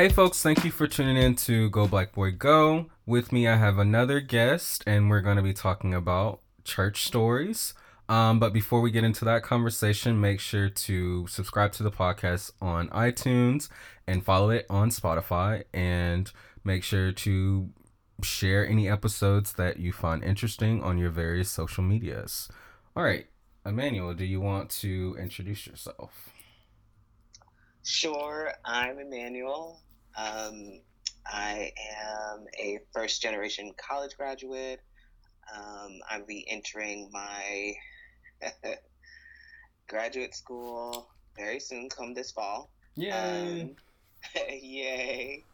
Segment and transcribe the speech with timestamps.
[0.00, 2.86] Hey, folks, thank you for tuning in to Go Black Boy Go.
[3.04, 7.74] With me, I have another guest, and we're going to be talking about church stories.
[8.08, 12.52] Um, but before we get into that conversation, make sure to subscribe to the podcast
[12.62, 13.68] on iTunes
[14.06, 15.64] and follow it on Spotify.
[15.74, 16.32] And
[16.64, 17.68] make sure to
[18.22, 22.48] share any episodes that you find interesting on your various social medias.
[22.96, 23.26] All right,
[23.66, 26.30] Emmanuel, do you want to introduce yourself?
[27.82, 29.82] Sure, I'm Emmanuel.
[30.16, 30.80] Um,
[31.26, 34.80] I am a first generation college graduate.
[35.54, 37.72] Um, I'll be entering my
[39.88, 42.70] graduate school very soon, come this fall.
[42.96, 43.62] Yay!
[43.62, 43.76] Um,
[44.50, 45.44] yay.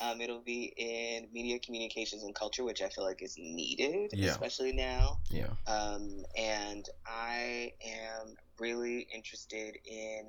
[0.00, 4.30] Um, it'll be in media communications and culture, which I feel like is needed, Yeah.
[4.30, 5.18] especially now.
[5.30, 5.50] yeah.
[5.66, 10.28] Um, and I am really interested in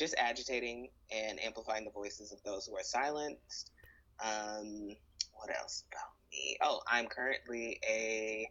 [0.00, 3.70] just agitating and amplifying the voices of those who are silenced.
[4.24, 4.96] Um,
[5.34, 6.56] what else about me?
[6.62, 8.48] Oh, I'm currently a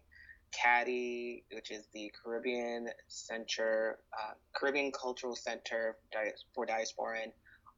[0.52, 5.98] caddy, which is the Caribbean Center, uh, Caribbean Cultural Center
[6.54, 7.32] for Diasporan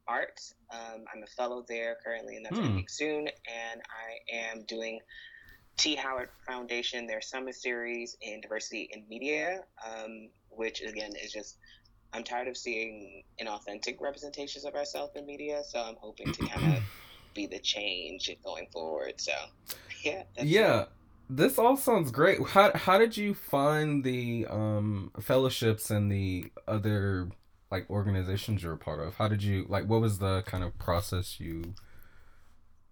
[0.06, 0.54] Arts.
[0.70, 2.64] Um, I'm a fellow there currently, and that's Hmm.
[2.64, 3.28] ending soon.
[3.28, 5.00] And I am doing
[5.78, 5.94] T.
[5.94, 11.56] Howard Foundation, their summer series in diversity in media, um, which again is just
[12.12, 16.76] I'm tired of seeing inauthentic representations of ourselves in media, so I'm hoping to kind
[16.76, 16.82] of
[17.34, 19.14] be the change going forward.
[19.20, 19.32] So,
[20.02, 20.84] yeah, that's yeah
[21.30, 27.30] this all sounds great how, how did you find the um fellowships and the other
[27.70, 30.76] like organizations you're a part of how did you like what was the kind of
[30.78, 31.74] process you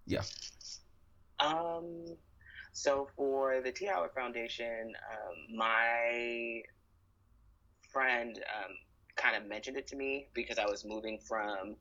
[0.05, 0.23] Yeah.
[1.39, 2.05] Um,
[2.73, 3.85] so for the T.
[3.85, 6.61] Howard Foundation, um, my
[7.91, 8.71] friend um,
[9.21, 11.75] kind of mentioned it to me because I was moving from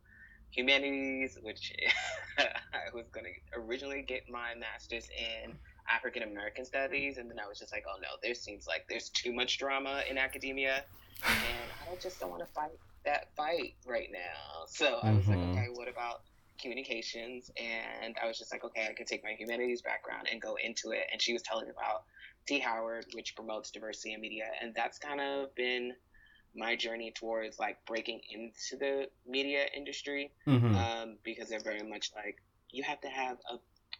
[0.51, 1.73] humanities, which
[2.39, 5.53] I was going to originally get my master's in
[5.95, 9.11] African American studies, and then I was just like, oh no, there seems like there's
[9.11, 10.85] too much drama in academia,
[11.25, 14.67] and I just don't want to fight that fight right now.
[14.69, 15.51] So I was like, Mhm.
[15.51, 16.23] okay, what about
[16.61, 17.51] communications?
[17.59, 20.91] And I was just like, okay, I can take my humanities background and go into
[20.91, 21.07] it.
[21.11, 22.03] And she was telling me about
[22.47, 22.59] T.
[22.59, 25.93] Howard, which promotes diversity in media, and that's kind of been
[26.55, 30.75] my journey towards like breaking into the media industry mm-hmm.
[30.75, 32.37] um, because they're very much like
[32.71, 33.57] you have to have a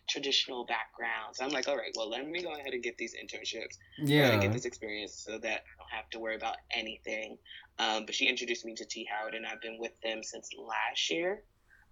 [0.09, 1.35] traditional background.
[1.35, 3.99] So I'm like, all right, well, let me go ahead and get these internships, ahead
[3.99, 7.39] and yeah get this experience, so that I don't have to worry about anything.
[7.79, 9.09] Um, but she introduced me to T.
[9.11, 11.43] Howard, and I've been with them since last year.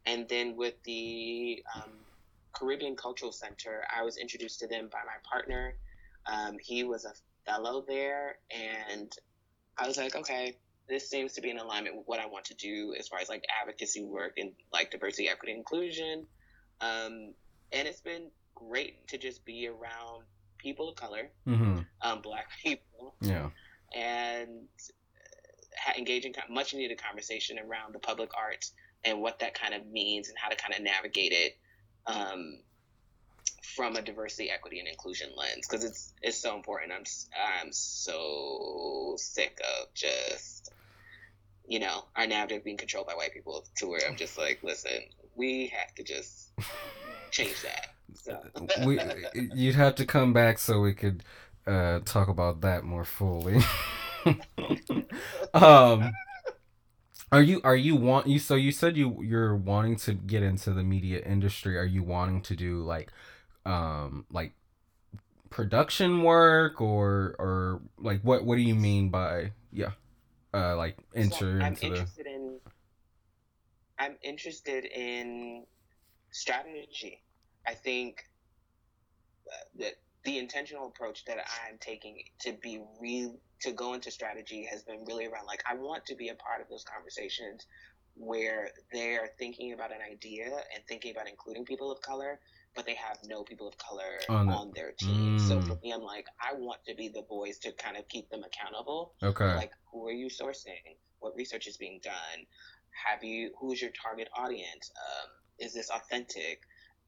[0.06, 1.90] And then with the um,
[2.52, 5.74] Caribbean Cultural Center, I was introduced to them by my partner.
[6.26, 7.12] Um, he was a
[7.46, 9.12] fellow there, and
[9.78, 10.56] I was like, okay,
[10.88, 13.28] this seems to be in alignment with what I want to do as far as
[13.28, 16.26] like advocacy work and like diversity, equity, inclusion.
[16.80, 17.34] Um,
[17.72, 20.24] and it's been great to just be around
[20.58, 21.80] people of color, mm-hmm.
[22.02, 23.50] um, black people, yeah
[23.94, 24.68] and
[25.96, 28.72] engage in much needed conversation around the public arts
[29.04, 31.56] and what that kind of means and how to kind of navigate it
[32.06, 32.58] um,
[33.62, 36.92] from a diversity, equity, and inclusion lens because it's it's so important.
[36.92, 37.04] I'm
[37.62, 40.72] I'm so sick of just
[41.66, 45.00] you know our narrative being controlled by white people to where I'm just like, listen,
[45.34, 46.52] we have to just
[47.30, 47.88] change that.
[48.14, 48.40] So
[48.84, 48.98] we
[49.54, 51.22] you'd have to come back so we could
[51.66, 53.60] uh talk about that more fully
[55.54, 56.10] um
[57.30, 60.72] are you are you want you so you said you you're wanting to get into
[60.72, 63.12] the media industry are you wanting to do like
[63.68, 64.52] um like
[65.50, 69.90] production work or or like what what do you mean by yeah
[70.54, 72.60] uh like enter So I'm into the interested in
[73.98, 75.64] I'm interested in
[76.30, 77.22] strategy.
[77.66, 78.24] I think
[79.46, 84.66] uh, that the intentional approach that I'm taking to be real to go into strategy
[84.70, 87.66] has been really around like I want to be a part of those conversations
[88.14, 92.40] where they're thinking about an idea and thinking about including people of color,
[92.78, 95.36] but they have no people of color On on, their team.
[95.36, 95.66] So Mm.
[95.66, 98.44] for me, I'm like, I want to be the voice to kind of keep them
[98.44, 99.16] accountable.
[99.20, 99.52] Okay.
[99.56, 100.84] Like who are you sourcing?
[101.18, 102.38] What research is being done?
[103.04, 104.92] Have you who's your target audience?
[104.96, 105.28] Um,
[105.58, 106.60] is this authentic?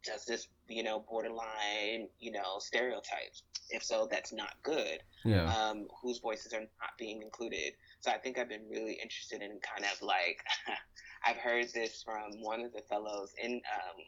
[0.04, 3.44] Does this you know borderline you know stereotypes?
[3.68, 4.98] If so that's not good.
[5.24, 5.46] Yeah.
[5.54, 7.74] Um, whose voices are not being included?
[8.00, 10.38] So i think i've been really interested in kind of like
[11.26, 13.98] i've heard this from one of the fellows in um,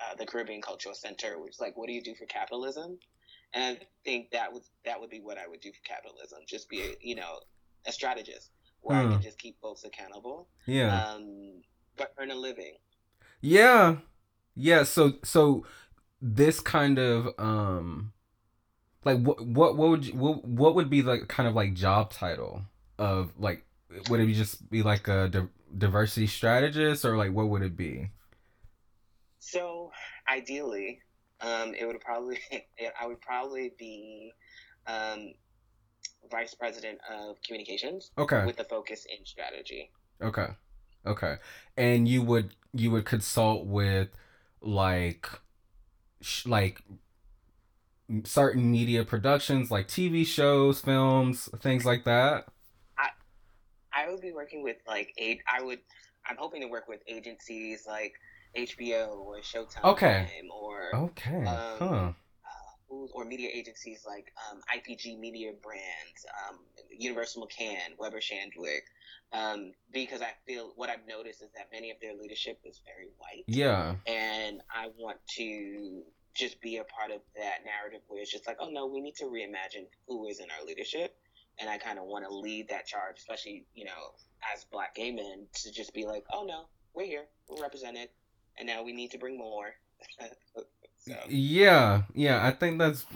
[0.00, 2.98] uh, the caribbean cultural center which is like what do you do for capitalism
[3.54, 6.40] and I think that would that would be what I would do for capitalism.
[6.46, 7.40] Just be a you know
[7.86, 8.50] a strategist
[8.80, 9.12] where I Hmm.
[9.12, 11.62] can just keep folks accountable, yeah um,
[11.96, 12.74] but earn a living.
[13.40, 13.96] Yeah,
[14.56, 15.66] Yeah, so so
[16.22, 18.12] this kind of um
[19.04, 22.12] like what what what would you, what what would be like kind of like job
[22.12, 22.62] title
[22.98, 23.64] of like
[24.08, 28.10] would it just be like a di- diversity strategist or like what would it be?
[29.40, 29.67] So
[30.30, 31.00] ideally,
[31.40, 32.38] um, it would probably
[33.00, 34.32] I would probably be
[34.86, 35.32] um,
[36.30, 38.44] vice president of communications Okay.
[38.44, 39.90] with the focus in strategy.
[40.22, 40.48] Okay.
[41.06, 41.36] Okay.
[41.76, 44.08] And you would you would consult with
[44.60, 45.28] like
[46.20, 46.82] sh- like
[48.24, 52.46] certain media productions like TV shows, films, things like that.
[53.98, 55.40] I would be working with like eight.
[55.52, 55.80] I would.
[56.26, 58.12] I'm hoping to work with agencies like
[58.66, 59.84] HBO or Showtime.
[59.84, 60.28] Okay.
[60.52, 61.44] Or Okay.
[61.44, 61.84] Um, huh.
[61.86, 62.12] uh,
[63.14, 66.58] or media agencies like um, IPG Media Brands, um,
[66.90, 68.80] Universal McCann, Weber Shandwick,
[69.32, 73.08] um, because I feel what I've noticed is that many of their leadership is very
[73.18, 73.94] white, Yeah.
[74.06, 76.02] and I want to
[76.34, 79.16] just be a part of that narrative where it's just like, oh no, we need
[79.16, 81.14] to reimagine who is in our leadership,
[81.58, 84.12] and I kind of want to lead that charge, especially you know
[84.54, 88.08] as Black gay men, to just be like, oh no, we're here, we're represented,
[88.58, 89.74] and now we need to bring more.
[90.96, 91.14] so.
[91.28, 93.06] Yeah, yeah, I think that's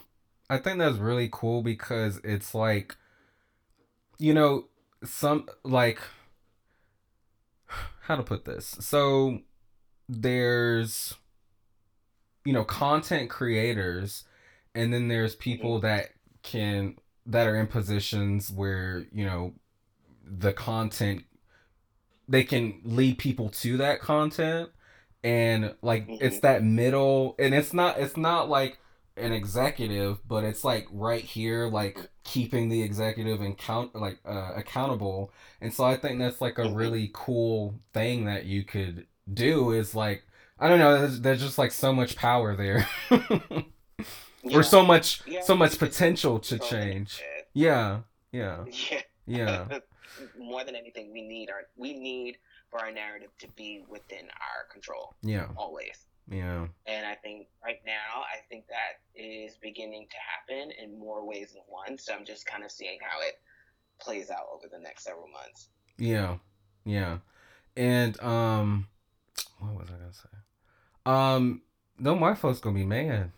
[0.49, 2.97] I think that's really cool because it's like
[4.19, 4.67] you know,
[5.03, 6.01] some like
[8.03, 8.77] how to put this.
[8.81, 9.41] So
[10.09, 11.15] there's
[12.45, 14.25] you know, content creators
[14.75, 15.87] and then there's people mm-hmm.
[15.87, 16.11] that
[16.43, 16.97] can
[17.27, 19.55] that are in positions where, you know,
[20.25, 21.25] the content
[22.29, 24.71] they can lead people to that content
[25.25, 26.41] and like it's Mhm.
[26.41, 28.79] that middle and it's not it's not like
[29.17, 34.53] an executive but it's like right here like keeping the executive and count like uh,
[34.57, 35.31] accountable
[35.61, 36.75] and so i think that's like a Mhm.
[36.75, 40.25] really cool thing that you could do is like
[40.59, 43.61] i don't know there's, there's just like so much power there Yeah.
[44.59, 47.23] or so much Yeah, so much potential to change
[47.55, 48.01] yeah
[48.33, 48.65] yeah
[49.27, 49.65] Yeah.
[49.69, 49.69] yeah
[50.39, 52.37] More than anything, we need our we need
[52.73, 56.07] for our narrative to be within our control yeah always.
[56.29, 60.17] yeah And I think right now, I think that is beginning to
[60.57, 61.99] happen in more ways than one.
[61.99, 63.35] So I'm just kind of seeing how it
[64.01, 65.69] plays out over the next several months.
[65.99, 66.39] Yeah,
[66.85, 67.19] yeah,
[67.77, 68.89] and um,
[69.59, 70.29] what was I gonna say?
[71.05, 71.63] Um,
[71.99, 73.31] no, my folks gonna be mad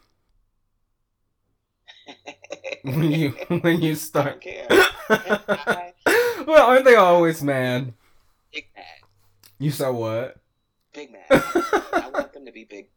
[2.83, 3.31] when you
[3.63, 4.45] when you start.
[4.47, 4.91] I-
[6.47, 7.93] well, aren't they always mad?
[9.65, 10.37] You said what?
[10.93, 11.25] Big mad.
[11.31, 12.89] I want them to be big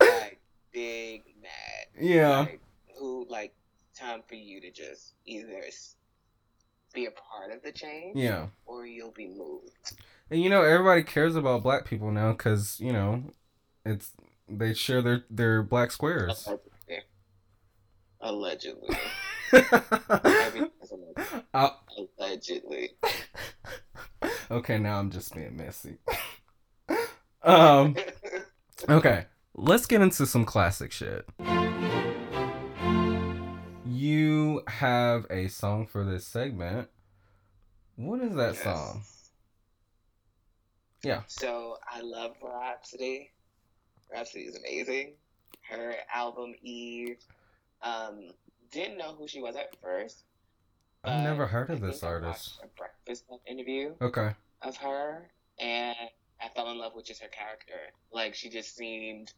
[0.00, 0.08] mad.
[0.22, 0.40] Like,
[0.72, 2.02] big mad.
[2.02, 2.60] Yeah, Like,
[2.98, 3.54] who like
[3.94, 5.60] time for you to just either
[6.94, 9.98] be a part of the change yeah, or you'll be moved.
[10.30, 13.24] and you know everybody cares about black people now because you know
[13.84, 14.12] it's
[14.48, 16.48] they share their their black squares.
[18.20, 18.88] Allegedly.
[18.88, 19.10] Everything
[19.52, 21.42] is allegedly.
[21.52, 21.70] Uh,
[22.18, 22.90] allegedly.
[24.50, 25.98] okay, now I'm just being messy.
[27.42, 27.96] um.
[28.88, 31.26] Okay, let's get into some classic shit.
[33.86, 36.88] You have a song for this segment.
[37.96, 38.64] What is that Yes.
[38.64, 39.02] song?
[41.04, 41.22] Yeah.
[41.26, 43.30] So I love Rapsody.
[44.10, 45.14] Rapsody is amazing.
[45.68, 47.18] Her album Eve.
[47.82, 48.30] Um,
[48.74, 50.24] didn't know who she was at first.
[51.04, 52.60] I've never heard I of this artist.
[52.62, 54.34] A Breakfast interview Okay.
[54.62, 55.96] of her, and
[56.40, 57.78] I fell in love with just her character.
[58.12, 59.32] Like she just seemed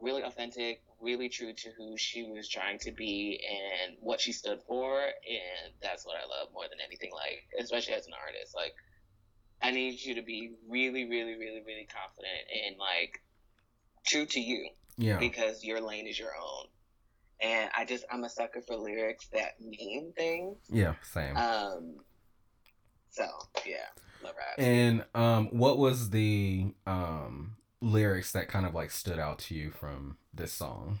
[0.00, 4.60] really authentic, really true to who she was trying to be and what she stood
[4.68, 7.10] for, and that's what I love more than anything.
[7.12, 8.74] Like especially as an artist, like
[9.62, 13.20] I need you to be really, really, really, really confident and like
[14.06, 14.68] true to you
[14.98, 15.18] Yeah.
[15.18, 16.66] because your lane is your own.
[17.40, 20.56] And I just I'm a sucker for lyrics that mean things.
[20.70, 20.94] Yeah.
[21.02, 21.36] Same.
[21.36, 21.96] Um.
[23.10, 23.26] So
[23.66, 23.76] yeah,
[24.22, 24.58] love rap.
[24.58, 29.70] And um, what was the um lyrics that kind of like stood out to you
[29.70, 31.00] from this song?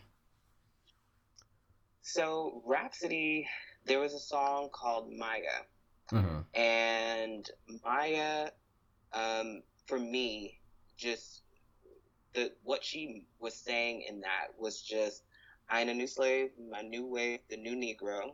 [2.02, 3.46] So Rapsody,
[3.84, 5.64] there was a song called Maya,
[6.12, 6.42] Uh-huh.
[6.58, 7.48] and
[7.84, 8.50] Maya,
[9.12, 10.58] um, for me,
[10.96, 11.42] just
[12.34, 15.22] the what she was saying in that was just,
[15.70, 18.32] I ain't a new slave, my new wave, the new Negro.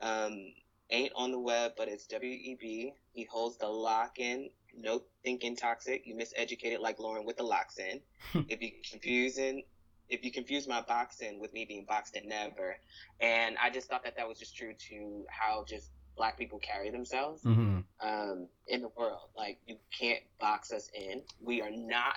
[0.00, 0.52] Um,
[0.90, 2.92] ain't on the web, but it's W-E-B.
[3.12, 4.50] He holds the lock in.
[4.76, 6.02] No thinking toxic.
[6.06, 8.00] You miseducated like Lauryn with the locks in.
[8.48, 9.64] if you confusing,
[10.08, 12.76] if you confuse my boxing with me being boxed in, never.
[13.20, 16.90] And I just thought that that was just true to how just black people carry
[16.90, 17.78] themselves Mm-hmm.
[18.06, 19.30] um, in the world.
[19.36, 21.22] Like you can't box us in.
[21.40, 22.16] We are not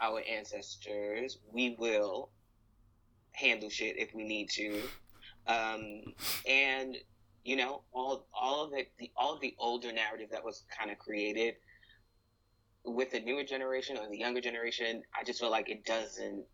[0.00, 1.38] our ancestors.
[1.52, 2.30] We will
[3.32, 4.80] handle shit if we need to.
[5.46, 6.02] Um,
[6.46, 6.96] and
[7.44, 10.90] you know, all all of it, the all of the older narrative that was kind
[10.90, 11.54] of created
[12.84, 16.44] with the newer generation or the younger generation, I just feel like it doesn't,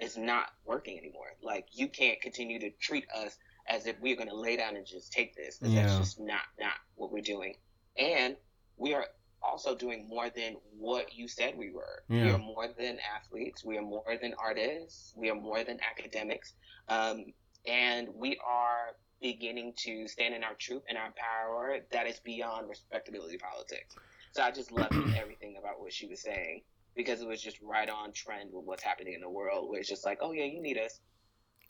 [0.00, 1.26] it's not working anymore.
[1.42, 3.36] Like you can't continue to treat us
[3.68, 5.58] as if we're going to lay down and just take this.
[5.62, 5.82] Yeah.
[5.82, 7.54] That's just not not what we're doing.
[7.96, 8.36] And
[8.76, 9.06] we are
[9.42, 12.02] also doing more than what you said we were.
[12.08, 12.24] Yeah.
[12.24, 13.64] We are more than athletes.
[13.64, 15.12] We are more than artists.
[15.16, 16.54] We are more than academics.
[16.88, 17.26] Um,
[17.66, 22.68] and we are beginning to stand in our truth and our power that is beyond
[22.68, 23.94] respectability politics.
[24.32, 26.62] So I just loved everything about what she was saying
[26.96, 29.70] because it was just right on trend with what's happening in the world.
[29.70, 31.00] Where it's just like, oh yeah, you need us.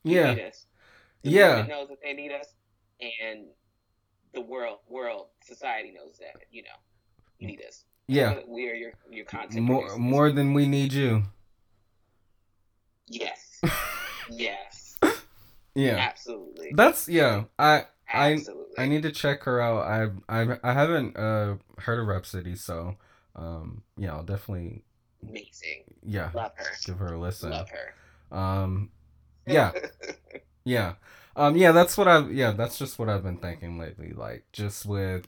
[0.02, 0.34] You yeah.
[0.34, 0.66] Need us.
[1.22, 1.66] The yeah.
[1.68, 2.46] knows that they need us,
[3.00, 3.46] and
[4.34, 6.42] the world, world, society knows that.
[6.50, 6.68] You know,
[7.42, 7.84] you need us.
[8.06, 8.38] Yeah.
[8.46, 9.62] We are your your content.
[9.64, 9.98] More producers.
[9.98, 11.24] more than we need you.
[13.08, 13.60] Yes.
[14.30, 14.98] yes.
[15.74, 15.96] Yeah.
[15.96, 16.72] Absolutely.
[16.74, 17.44] That's yeah.
[17.58, 18.78] I Absolutely.
[18.78, 19.84] I I need to check her out.
[20.28, 22.96] I I I haven't uh heard of Rapsody, so
[23.34, 24.84] um yeah, I'll definitely
[25.22, 25.84] amazing.
[26.02, 26.30] Yeah.
[26.34, 26.66] Love her.
[26.84, 27.50] Give her a listen.
[27.50, 28.36] Love her.
[28.36, 28.90] Um
[29.46, 29.72] yeah.
[30.64, 30.94] yeah.
[31.34, 34.12] Um yeah, that's what I've yeah, that's just what I've been thinking lately.
[34.12, 35.26] Like just with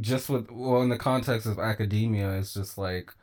[0.00, 3.14] just with well in the context of academia, it's just like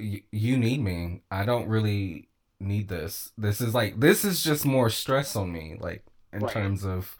[0.00, 1.22] y- you need me.
[1.30, 2.28] I don't really
[2.60, 3.32] need this.
[3.36, 6.52] This is like this is just more stress on me, like in right.
[6.52, 7.16] terms of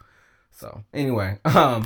[0.51, 1.85] so anyway, um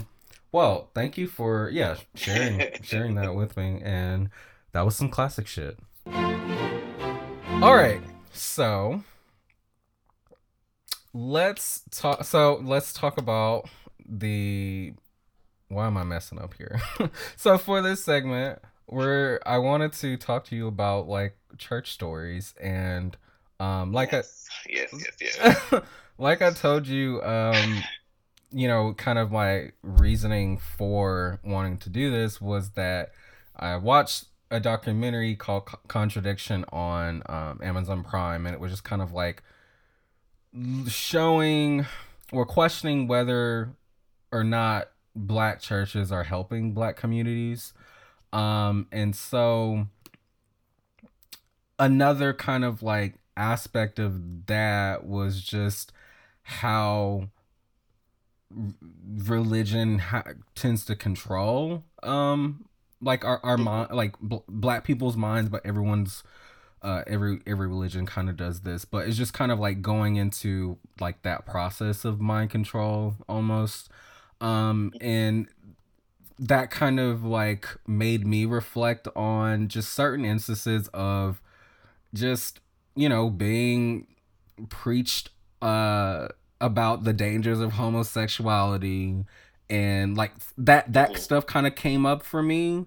[0.52, 4.30] well, thank you for yeah, sharing sharing that with me and
[4.72, 5.78] that was some classic shit.
[7.62, 8.02] All right.
[8.32, 9.04] So
[11.14, 13.68] let's talk so let's talk about
[14.08, 14.94] the
[15.70, 16.82] why am I messing up here?
[17.36, 22.54] so for this segment, where I wanted to talk to you about like church stories
[22.62, 23.16] and
[23.60, 24.48] um, like yes.
[24.50, 25.36] I yes, yes,
[25.72, 25.84] yes.
[26.18, 27.84] like I told you, um,
[28.52, 33.12] you know, kind of my reasoning for wanting to do this was that
[33.56, 39.02] I watched a documentary called Contradiction on um, Amazon Prime, and it was just kind
[39.02, 39.44] of like
[40.88, 41.86] showing
[42.32, 43.72] or questioning whether
[44.32, 47.74] or not black churches are helping black communities.
[48.34, 49.88] Um, and so
[51.80, 55.92] another kind of like aspect of that was just
[56.44, 57.30] how
[59.28, 60.24] religion ha-
[60.56, 62.66] tends to control um
[63.02, 66.24] like our our mind like bl- black people's minds but everyone's
[66.82, 68.86] uh every every religion kind of does this.
[68.86, 73.90] But it's just kind of like going into like that process of mind control almost
[74.42, 75.48] um and
[76.40, 81.42] that kind of like made me reflect on just certain instances of
[82.14, 82.60] just
[82.98, 84.08] you know, being
[84.70, 85.30] preached
[85.62, 86.28] uh
[86.60, 89.24] about the dangers of homosexuality
[89.70, 91.20] and like that that mm-hmm.
[91.20, 92.86] stuff kind of came up for me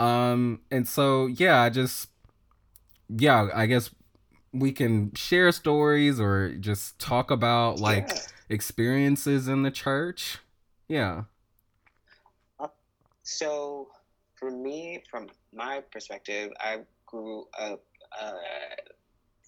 [0.00, 2.08] um and so yeah i just
[3.08, 3.90] yeah i guess
[4.52, 8.20] we can share stories or just talk about like yeah.
[8.48, 10.38] experiences in the church
[10.88, 11.22] yeah
[12.60, 12.68] uh,
[13.22, 13.88] so
[14.34, 17.82] for me from my perspective i grew up
[18.20, 18.32] uh,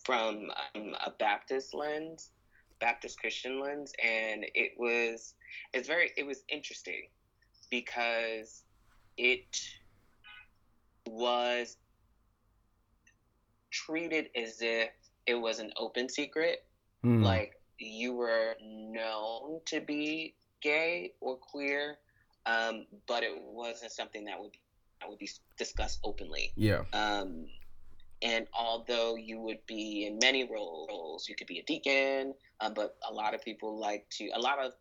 [0.05, 2.31] from um, a Baptist lens,
[2.79, 5.35] Baptist Christian lens, and it was
[5.73, 7.09] it's very it was interesting
[7.71, 8.63] because
[9.17, 9.59] it
[11.07, 11.77] was
[13.71, 14.91] treated as if
[15.27, 16.65] it was an open secret,
[17.05, 17.25] mm.
[17.25, 20.35] like you were known to be
[20.65, 21.99] gay or queer,
[22.47, 24.57] um, but it wasn't something that would
[25.01, 26.53] that would be discussed openly.
[26.57, 26.83] Yeah.
[26.93, 27.47] Um,
[28.23, 32.97] and although you would be in many roles, you could be a deacon, uh, but
[33.09, 34.73] a lot of people like to, a lot of,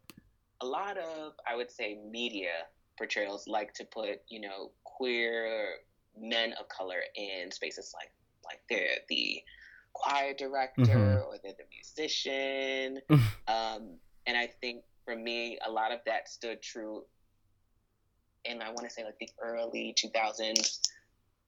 [0.61, 2.51] a lot of, I would say, media
[2.97, 5.75] portrayals like to put, you know, queer
[6.17, 8.11] men of color in spaces like,
[8.45, 9.41] like they're the
[9.91, 11.27] choir director mm-hmm.
[11.27, 13.01] or they're the musician.
[13.49, 13.97] um,
[14.33, 17.03] and I think for me, a lot of that stood true.
[18.45, 20.79] And I want to say like the early 2000s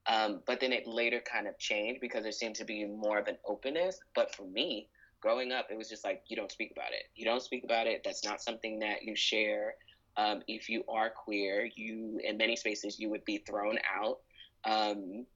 [0.06, 3.26] um, but then it later kind of changed because there seemed to be more of
[3.26, 3.98] an openness.
[4.14, 4.88] But for me,
[5.20, 7.04] growing up, it was just like, you don't speak about it.
[7.16, 8.02] You don't speak about it.
[8.04, 9.74] That's not something that you share.
[10.16, 14.18] Um, if you are queer, you, in many spaces, you would be thrown out
[14.64, 15.26] um,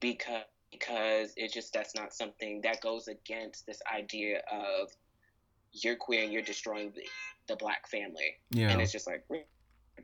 [0.00, 4.88] because because it just that's not something that goes against this idea of
[5.72, 7.02] you're queer and you're destroying the,
[7.48, 8.36] the black family.
[8.50, 8.70] Yeah.
[8.70, 9.24] And it's just like,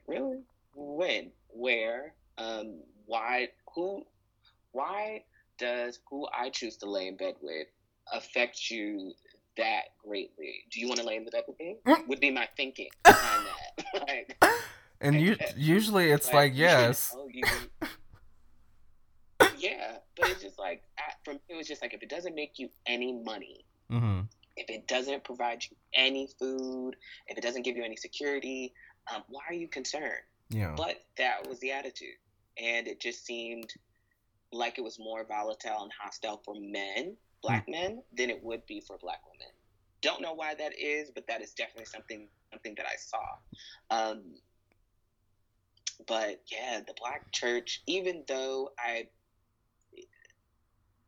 [0.06, 0.38] really?
[0.74, 1.30] When?
[1.48, 2.14] Where?
[2.38, 3.48] Um, why?
[3.76, 4.04] who,
[4.72, 5.22] why
[5.58, 7.68] does who I choose to lay in bed with
[8.12, 9.12] affect you
[9.56, 10.64] that greatly?
[10.72, 11.76] Do you want to lay in the bed with me?
[11.86, 12.08] Mm.
[12.08, 14.08] Would be my thinking behind that.
[14.08, 14.36] like,
[15.00, 17.14] and you usually it's like, like yes.
[17.32, 17.48] You know,
[17.80, 17.88] you,
[19.58, 20.82] yeah, but it's just like
[21.24, 24.20] from it was just like if it doesn't make you any money, mm-hmm.
[24.56, 26.96] If it doesn't provide you any food,
[27.26, 28.72] if it doesn't give you any security,
[29.14, 30.24] um, why are you concerned?
[30.48, 30.74] Yeah.
[30.76, 32.16] But that was the attitude,
[32.56, 33.72] and it just seemed
[34.52, 37.72] like it was more volatile and hostile for men, black mm.
[37.72, 39.52] men, than it would be for black women.
[40.00, 43.24] Don't know why that is, but that is definitely something something that I saw.
[43.90, 44.22] Um,
[46.06, 49.08] but yeah, the black church, even though I,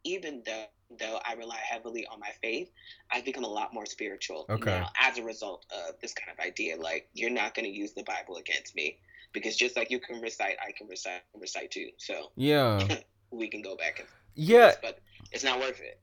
[0.04, 0.64] even though
[0.98, 2.70] though I rely heavily on my faith,
[3.10, 4.70] I've become a lot more spiritual okay.
[4.70, 6.76] now as a result of this kind of idea.
[6.76, 8.98] Like you're not going to use the Bible against me
[9.32, 11.88] because just like you can recite, I can recite, recite too.
[11.98, 12.86] So yeah,
[13.30, 14.98] we can go back and yeah, this, but
[15.32, 16.00] it's not worth it.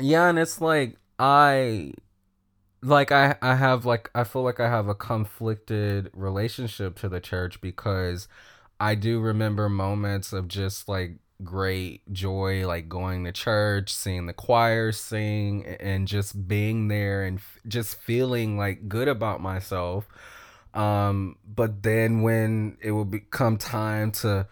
[0.00, 1.92] Yeah, and it's like I
[2.82, 7.20] like I I have like I feel like I have a conflicted relationship to the
[7.20, 8.28] church because
[8.78, 14.32] I do remember moments of just like great joy like going to church, seeing the
[14.32, 20.08] choir sing and just being there and f- just feeling like good about myself.
[20.74, 24.48] Um but then when it will become time to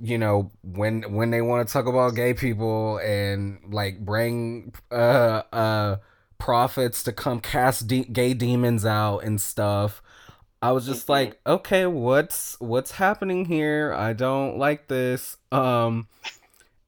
[0.00, 5.42] you know when when they want to talk about gay people and like bring uh
[5.52, 5.96] uh
[6.38, 10.02] prophets to come cast de- gay demons out and stuff
[10.64, 11.12] i was just mm-hmm.
[11.12, 13.92] like okay what's what's happening here?
[13.92, 15.36] I don't like this.
[15.52, 16.08] Um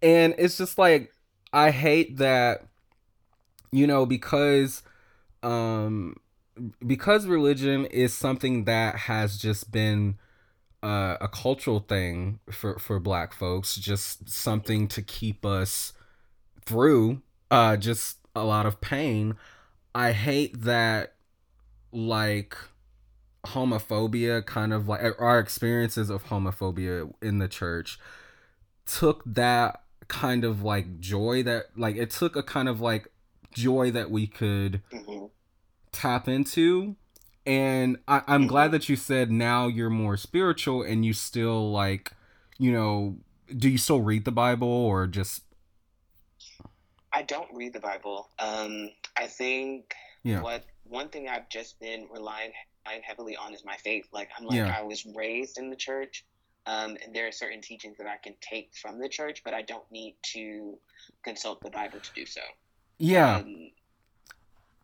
[0.02, 1.12] and it's just like
[1.52, 2.66] i hate that
[3.72, 4.82] you know because
[5.42, 6.16] um
[6.86, 10.16] because religion is something that has just been
[10.82, 15.92] uh, a cultural thing for for black folks just something to keep us
[16.64, 17.20] through
[17.50, 19.34] uh just a lot of pain.
[19.94, 21.14] I hate that
[21.90, 22.56] like
[23.46, 27.98] homophobia kind of like our experiences of homophobia in the church
[28.84, 33.08] took that kind of like joy that like it took a kind of like
[33.52, 35.26] joy that we could mm-hmm.
[35.92, 36.96] tap into
[37.46, 38.48] and I, I'm mm-hmm.
[38.48, 42.12] glad that you said now you're more spiritual and you still like,
[42.58, 43.18] you know,
[43.56, 45.44] do you still read the Bible or just?
[47.12, 48.28] I don't read the Bible.
[48.40, 50.40] Um, I think yeah.
[50.40, 52.50] what one thing I've just been relying,
[52.86, 54.06] relying heavily on is my faith.
[54.12, 54.74] Like I'm like yeah.
[54.76, 56.24] I was raised in the church,
[56.66, 59.62] um, and there are certain teachings that I can take from the church, but I
[59.62, 60.78] don't need to
[61.22, 62.40] consult the Bible to do so.
[62.98, 63.36] Yeah.
[63.36, 63.70] Um,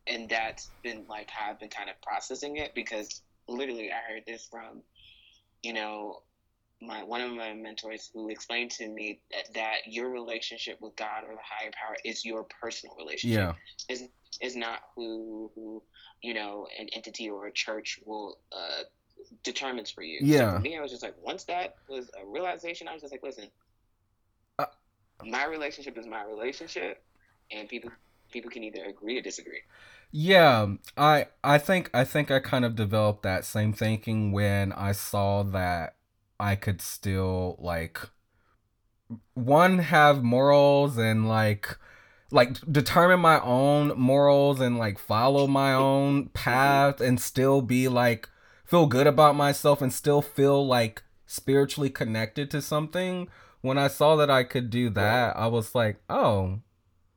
[0.07, 4.23] and that's been like how I've been kind of processing it because literally I heard
[4.27, 4.83] this from,
[5.63, 6.23] you know,
[6.81, 11.23] my one of my mentors who explained to me that, that your relationship with God
[11.29, 13.55] or the higher power is your personal relationship.
[13.89, 14.07] Yeah.
[14.41, 15.83] Is not who who
[16.23, 18.83] you know an entity or a church will uh,
[19.43, 20.21] determines for you.
[20.23, 20.53] Yeah.
[20.53, 23.13] So for me, I was just like, once that was a realization, I was just
[23.13, 23.49] like, listen,
[24.59, 24.67] uh,
[25.25, 27.03] my relationship is my relationship,
[27.51, 27.91] and people
[28.31, 29.61] people can either agree or disagree.
[30.11, 34.93] Yeah, I I think I think I kind of developed that same thinking when I
[34.93, 35.97] saw that
[36.39, 38.01] I could still like
[39.35, 41.79] one have morals and like
[42.33, 48.29] like determine my own morals and like follow my own path and still be like
[48.65, 53.29] feel good about myself and still feel like spiritually connected to something
[53.61, 56.59] when i saw that i could do that i was like oh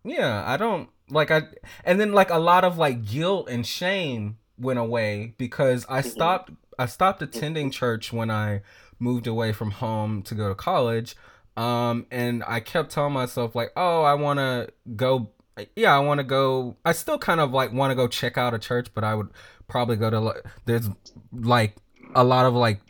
[0.03, 1.43] yeah i don't like I
[1.83, 6.51] and then like a lot of like guilt and shame went away because I stopped
[6.79, 8.61] I stopped attending church when I
[8.99, 11.15] moved away from home to go to college.
[11.57, 15.31] Um and I kept telling myself like, "Oh, I want to go
[15.75, 18.53] yeah, I want to go I still kind of like want to go check out
[18.53, 19.29] a church, but I would
[19.67, 20.89] probably go to there's
[21.31, 21.75] like
[22.13, 22.81] a lot of like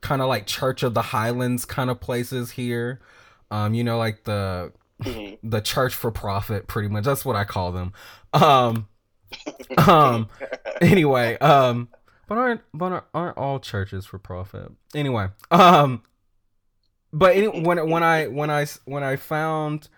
[0.00, 3.00] kind of like Church of the Highlands kind of places here.
[3.50, 5.48] Um you know like the mm-hmm.
[5.48, 7.04] the church for profit, pretty much.
[7.04, 7.92] That's what I call them.
[8.32, 8.88] Um,
[9.78, 10.28] um.
[10.80, 11.88] Anyway, um,
[12.28, 14.70] but aren't but aren't all churches for profit?
[14.94, 16.02] Anyway, um,
[17.12, 19.88] but any, when when I when I when I found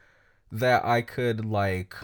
[0.53, 1.95] that I could like,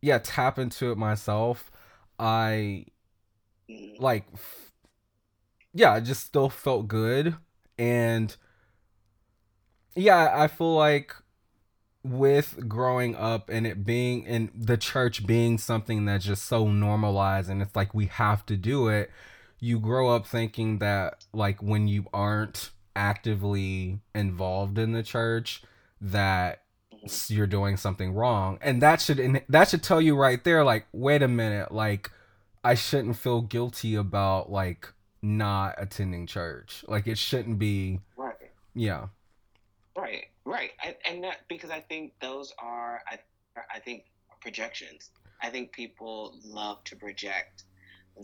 [0.00, 1.70] yeah, tap into it myself,
[2.18, 2.86] I
[3.68, 4.02] mm-hmm.
[4.02, 4.24] like,
[5.74, 7.36] yeah, I just still felt good
[7.78, 8.36] and
[9.94, 11.14] yeah, I feel like
[12.04, 17.50] with growing up and it being and the church being something that's just so normalized
[17.50, 19.10] and it's like we have to do it
[19.58, 25.62] you grow up thinking that like when you aren't actively involved in the church
[26.00, 27.32] that mm-hmm.
[27.32, 31.22] you're doing something wrong, and that should that should tell you right there, like, wait
[31.22, 32.10] a minute, like,
[32.64, 36.84] I shouldn't feel guilty about like not attending church.
[36.88, 38.00] Like, it shouldn't be.
[38.16, 38.34] Right.
[38.74, 39.06] Yeah.
[39.96, 40.26] Right.
[40.44, 40.72] Right.
[40.82, 43.18] I, and that because I think those are I
[43.72, 44.04] I think
[44.40, 45.10] projections.
[45.40, 47.62] I think people love to project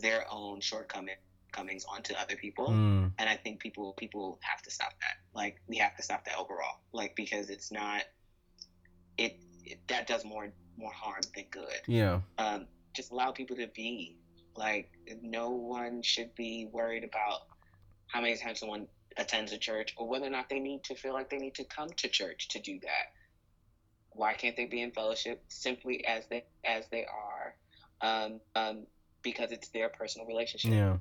[0.01, 1.19] their own shortcomings
[1.55, 2.69] comings onto other people.
[2.69, 3.13] Mm.
[3.19, 5.17] and i think people people have to stop that.
[5.35, 6.81] Like we have to stop that overall.
[6.93, 8.03] Like because it's not
[9.17, 11.81] it, it that does more more harm than good.
[11.87, 12.21] Yeah.
[12.39, 14.17] Um just allow people to be.
[14.57, 14.91] Like
[15.23, 17.41] no one should be worried about
[18.07, 18.87] how many times someone
[19.17, 21.65] attends a church or whether or not they need to feel like they need to
[21.65, 23.07] come to church to do that.
[24.11, 27.55] Why can't they be in fellowship simply as they as they are?
[28.01, 28.87] Um, um,
[29.23, 30.71] because it's their personal relationship.
[30.71, 30.97] Yeah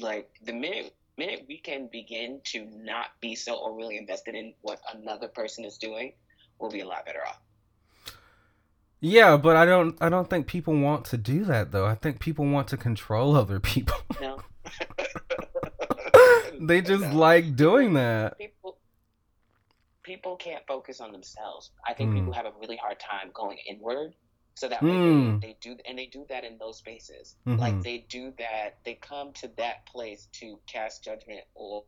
[0.00, 4.80] like the minute minute we can begin to not be so overly invested in what
[4.94, 6.12] another person is doing,
[6.58, 7.40] we'll be a lot better off.
[9.00, 11.86] Yeah, but I don't I don't think people want to do that though.
[11.86, 13.96] I think people want to control other people.
[14.20, 14.40] No.
[16.60, 17.16] they just no.
[17.16, 18.38] like doing that.
[18.38, 18.78] People
[20.02, 21.70] people can't focus on themselves.
[21.86, 22.14] I think mm.
[22.14, 24.14] people have a really hard time going inward
[24.58, 25.40] so that way mm.
[25.40, 27.36] they, they, do, and they do that in those spaces.
[27.46, 27.60] Mm-hmm.
[27.60, 31.84] Like they do that, they come to that place to cast judgment or,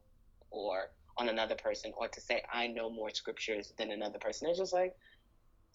[0.53, 4.49] or on another person, or to say I know more scriptures than another person.
[4.49, 4.95] It's just like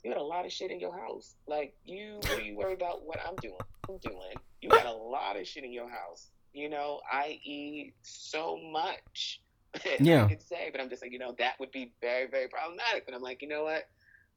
[0.05, 1.35] you got a lot of shit in your house.
[1.47, 3.05] Like you, what are you worried about?
[3.05, 3.59] What I'm doing?
[3.89, 4.35] I'm doing.
[4.61, 6.29] You got a lot of shit in your house.
[6.53, 9.41] You know, I eat so much.
[9.99, 10.23] yeah.
[10.23, 13.05] I could say, but I'm just like, you know, that would be very, very problematic.
[13.05, 13.89] But I'm like, you know what?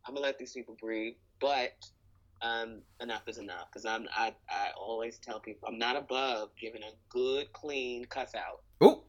[0.05, 1.15] I'm gonna let these people breathe.
[1.41, 1.75] But
[2.43, 3.67] um, enough is enough.
[3.71, 8.35] Because I'm I, I always tell people I'm not above giving a good clean cuss
[8.35, 8.63] out.
[8.81, 9.05] Oh.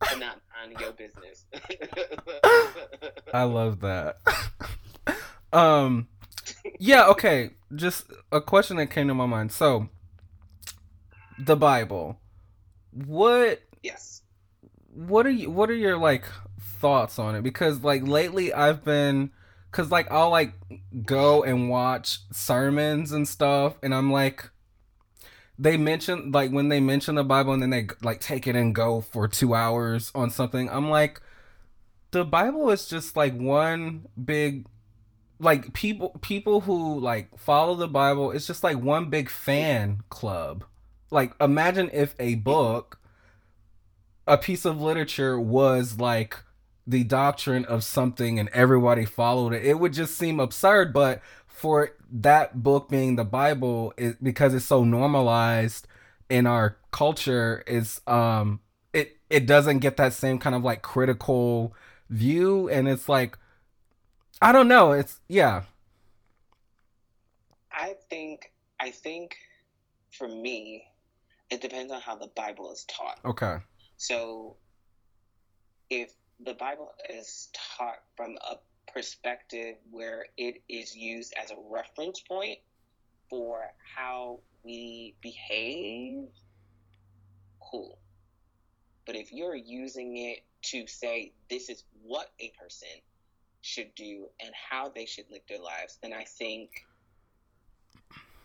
[0.00, 1.46] But not on your business.
[3.34, 4.18] I love that.
[5.52, 6.06] um,
[6.78, 7.08] yeah.
[7.08, 7.50] Okay.
[7.74, 9.50] Just a question that came to my mind.
[9.50, 9.88] So,
[11.38, 12.20] the Bible.
[12.92, 13.60] What?
[13.82, 14.22] Yes.
[14.94, 15.50] What are you?
[15.50, 16.24] What are your like
[16.60, 17.42] thoughts on it?
[17.42, 19.32] Because like lately, I've been
[19.70, 20.54] Cause like I'll like
[21.04, 24.50] go and watch sermons and stuff, and I'm like,
[25.58, 28.74] they mention like when they mention the Bible and then they like take it and
[28.74, 30.70] go for two hours on something.
[30.70, 31.20] I'm like,
[32.12, 34.66] the Bible is just like one big
[35.40, 40.64] like people people who like follow the Bible, it's just like one big fan club.
[41.10, 43.00] Like imagine if a book,
[44.26, 46.36] a piece of literature was like
[46.88, 50.94] the doctrine of something and everybody followed it, it would just seem absurd.
[50.94, 55.86] But for that book being the Bible, it, because it's so normalized
[56.30, 58.60] in our culture, is um
[58.94, 61.74] it it doesn't get that same kind of like critical
[62.08, 63.36] view, and it's like
[64.40, 64.92] I don't know.
[64.92, 65.64] It's yeah.
[67.70, 69.36] I think I think
[70.12, 70.84] for me,
[71.50, 73.18] it depends on how the Bible is taught.
[73.26, 73.58] Okay.
[73.98, 74.56] So
[75.90, 76.12] if
[76.44, 78.56] the Bible is taught from a
[78.92, 82.58] perspective where it is used as a reference point
[83.28, 83.60] for
[83.96, 86.28] how we behave,
[87.60, 87.98] cool.
[89.06, 92.88] But if you're using it to say this is what a person
[93.60, 96.70] should do and how they should live their lives, then I think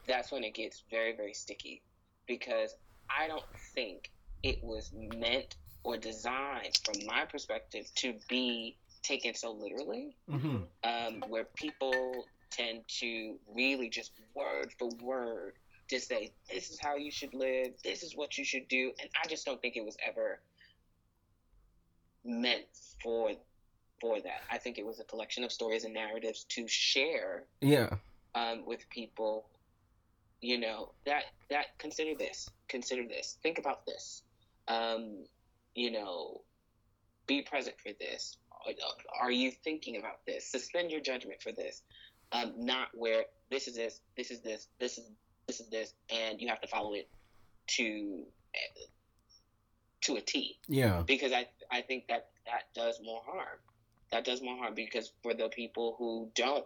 [0.07, 1.83] that's when it gets very, very sticky
[2.27, 2.75] because
[3.09, 9.51] I don't think it was meant or designed, from my perspective, to be taken so
[9.51, 10.57] literally, mm-hmm.
[10.83, 15.53] um, where people tend to really just word for word
[15.89, 18.91] to say, this is how you should live, this is what you should do.
[19.01, 20.39] And I just don't think it was ever
[22.23, 22.63] meant
[23.01, 23.31] for
[23.99, 24.41] for that.
[24.51, 27.89] I think it was a collection of stories and narratives to share yeah
[28.35, 29.45] um, with people
[30.41, 34.23] you know that that consider this consider this think about this
[34.67, 35.25] um,
[35.75, 36.41] you know,
[37.27, 38.37] be present for this.
[39.21, 40.49] Are you thinking about this?
[40.49, 41.81] Suspend your judgment for this.
[42.31, 45.09] Um, not where this is this, this is this, this is
[45.47, 47.09] this is this, and you have to follow it
[47.67, 48.23] to
[50.01, 50.57] to a T.
[50.67, 51.03] Yeah.
[51.05, 53.59] Because I I think that that does more harm.
[54.11, 56.65] That does more harm because for the people who don't,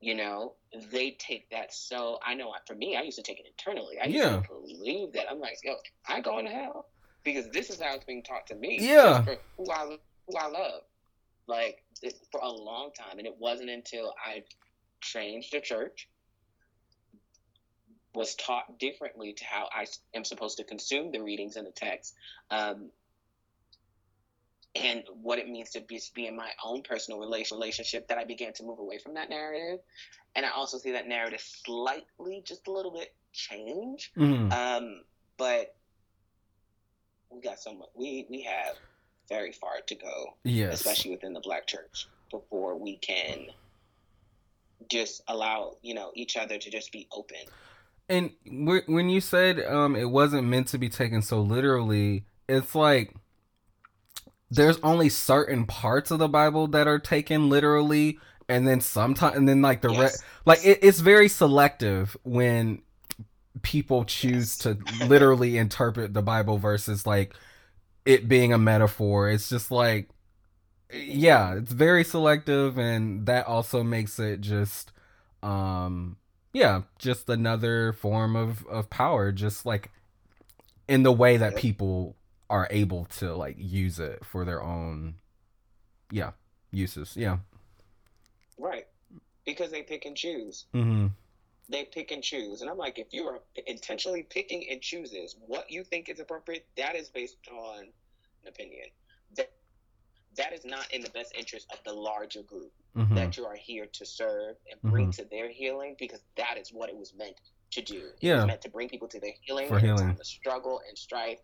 [0.00, 0.54] you know,
[0.90, 2.18] they take that so.
[2.24, 3.96] I know for me, I used to take it internally.
[4.02, 4.40] I used yeah.
[4.40, 5.30] to believe that.
[5.30, 5.74] I'm like, yo,
[6.06, 6.86] I going to hell
[7.24, 8.78] because this is how it's being taught to me.
[8.80, 9.22] Yeah.
[9.22, 9.96] For who I
[10.28, 10.82] who I love,
[11.46, 14.44] like it, for a long time, and it wasn't until I
[15.00, 16.08] changed the church,
[18.14, 22.14] was taught differently to how I am supposed to consume the readings and the text,
[22.50, 22.90] um,
[24.74, 28.52] and what it means to be, be in my own personal relationship that I began
[28.54, 29.80] to move away from that narrative.
[30.36, 34.12] And I also see that narrative slightly, just a little bit change.
[34.16, 34.52] Mm-hmm.
[34.52, 35.00] Um,
[35.36, 35.74] but
[37.38, 38.76] we got so much, we, we have
[39.28, 40.74] very far to go, yes.
[40.74, 43.46] especially within the black church, before we can
[44.90, 47.38] just allow, you know, each other to just be open.
[48.08, 48.30] And
[48.86, 53.14] when you said um, it wasn't meant to be taken so literally, it's like
[54.50, 59.46] there's only certain parts of the Bible that are taken literally, and then sometimes, and
[59.46, 60.00] then like the yes.
[60.00, 62.80] rest, like it, it's very selective when
[63.62, 64.76] people choose yes.
[64.98, 67.34] to literally interpret the Bible versus like
[68.04, 69.30] it being a metaphor.
[69.30, 70.08] It's just like,
[70.92, 74.92] yeah, it's very selective, and that also makes it just,
[75.42, 76.16] um,
[76.52, 79.90] yeah, just another form of of power, just like
[80.88, 82.16] in the way that people
[82.50, 85.14] are able to like use it for their own
[86.10, 86.30] yeah
[86.70, 87.38] uses yeah
[88.58, 88.86] right
[89.44, 91.08] because they pick and choose mm-hmm.
[91.68, 95.70] They pick and choose and i'm like if you are intentionally picking and chooses what
[95.70, 98.86] you think is appropriate that is based on an opinion
[99.36, 99.50] that
[100.36, 103.14] that is not in the best interest of the larger group mm-hmm.
[103.14, 105.22] that you are here to serve and bring mm-hmm.
[105.22, 107.34] to their healing because that is what it was meant
[107.70, 107.96] to do.
[107.96, 108.36] It yeah.
[108.36, 110.14] was meant to bring people to their healing for healing.
[110.16, 111.40] the struggle and strife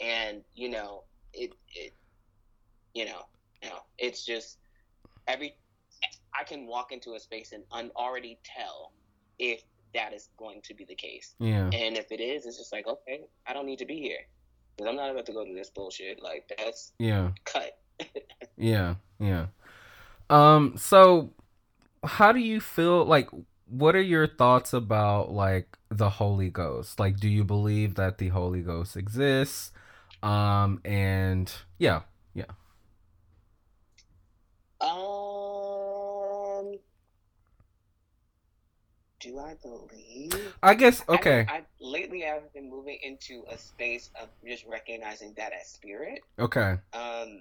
[0.00, 1.92] and you know it it
[2.94, 3.26] you know
[3.62, 4.58] you know it's just
[5.26, 5.54] every
[6.38, 8.92] I can walk into a space and un- already tell
[9.38, 9.62] if
[9.94, 11.34] that is going to be the case.
[11.38, 11.70] Yeah.
[11.72, 14.20] And if it is, it's just like okay, I don't need to be here
[14.76, 16.22] because I'm not about to go through this bullshit.
[16.22, 17.78] Like that's yeah cut.
[18.56, 19.46] yeah, yeah.
[20.30, 20.74] Um.
[20.76, 21.32] So,
[22.04, 23.04] how do you feel?
[23.04, 23.28] Like,
[23.66, 27.00] what are your thoughts about like the Holy Ghost?
[27.00, 29.72] Like, do you believe that the Holy Ghost exists?
[30.22, 32.02] Um, and yeah,
[32.34, 32.44] yeah.
[34.80, 34.98] Um,
[39.20, 40.54] do I believe?
[40.62, 41.46] I guess okay.
[41.48, 46.22] I, I, lately, I've been moving into a space of just recognizing that as spirit.
[46.38, 46.76] Okay.
[46.92, 47.40] Um,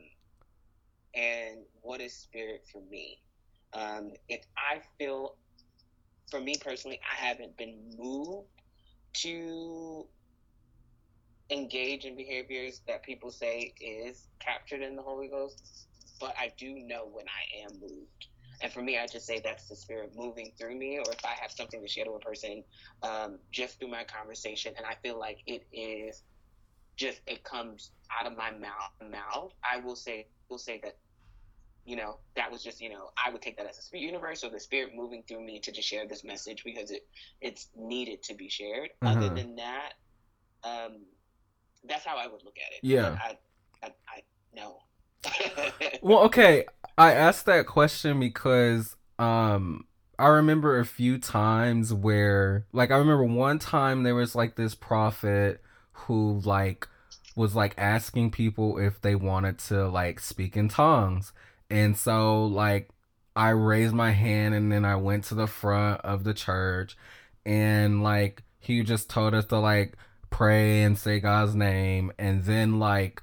[1.13, 3.19] and what is spirit for me?
[3.73, 5.35] Um, if I feel,
[6.29, 8.47] for me personally, I haven't been moved
[9.13, 10.05] to
[11.49, 15.87] engage in behaviors that people say is captured in the Holy Ghost,
[16.19, 18.27] but I do know when I am moved.
[18.61, 21.35] And for me, I just say that's the spirit moving through me, or if I
[21.39, 22.63] have something to share to a person
[23.03, 26.23] um, just through my conversation, and I feel like it is
[26.95, 29.11] just it comes out of my mouth.
[29.11, 30.97] Mouth, I will say, will say that,
[31.85, 34.43] you know, that was just, you know, I would take that as a spirit universe
[34.43, 37.07] or the spirit moving through me to just share this message because it
[37.39, 38.89] it's needed to be shared.
[39.03, 39.17] Mm-hmm.
[39.17, 39.93] Other than that,
[40.63, 41.05] um,
[41.87, 42.79] that's how I would look at it.
[42.81, 43.17] Yeah.
[43.21, 43.37] I,
[43.83, 44.21] I, I
[44.55, 44.79] no.
[46.01, 46.65] well, okay.
[46.97, 49.85] I asked that question because um
[50.19, 54.73] I remember a few times where like I remember one time there was like this
[54.75, 56.87] prophet who like
[57.35, 61.33] was like asking people if they wanted to like speak in tongues.
[61.69, 62.89] And so like
[63.35, 66.97] I raised my hand and then I went to the front of the church
[67.45, 69.95] and like he just told us to like
[70.31, 73.21] pray and say God's name and then like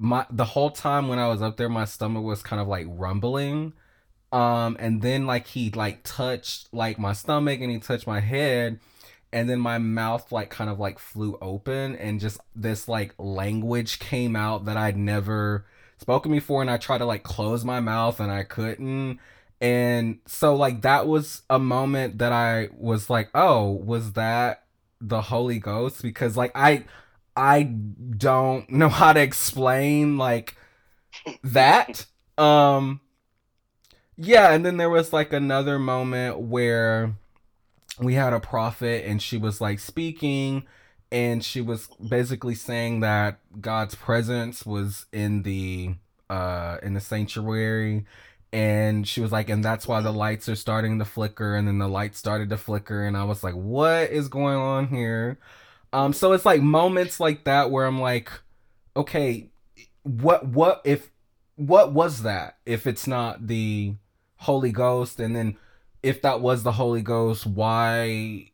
[0.00, 2.86] my the whole time when I was up there my stomach was kind of like
[2.88, 3.74] rumbling.
[4.32, 8.80] Um and then like he like touched like my stomach and he touched my head.
[9.30, 13.98] And then my mouth like kind of like flew open and just this like language
[13.98, 15.66] came out that I'd never
[15.98, 16.62] spoken before.
[16.62, 19.18] And I tried to like close my mouth and I couldn't.
[19.60, 24.64] And so like that was a moment that I was like oh was that
[24.98, 26.00] the Holy Ghost?
[26.02, 26.84] Because like I
[27.40, 30.56] I don't know how to explain like
[31.42, 32.06] that.
[32.38, 33.00] um
[34.16, 37.14] yeah, and then there was like another moment where
[37.98, 40.64] we had a prophet and she was like speaking
[41.10, 45.94] and she was basically saying that God's presence was in the
[46.28, 48.04] uh in the sanctuary.
[48.52, 51.54] And she was like and that's why the lights are starting to flicker.
[51.56, 54.88] And then the lights started to flicker and i was like what is going on
[54.88, 55.38] here
[55.92, 58.30] um so it's like moments like that where i'm like
[58.96, 59.50] okay
[60.02, 61.10] what what if
[61.56, 63.94] what was that if it's not the
[64.36, 65.56] holy ghost and then
[66.02, 68.50] if that was the holy ghost why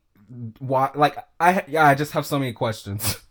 [0.59, 3.21] why like i yeah i just have so many questions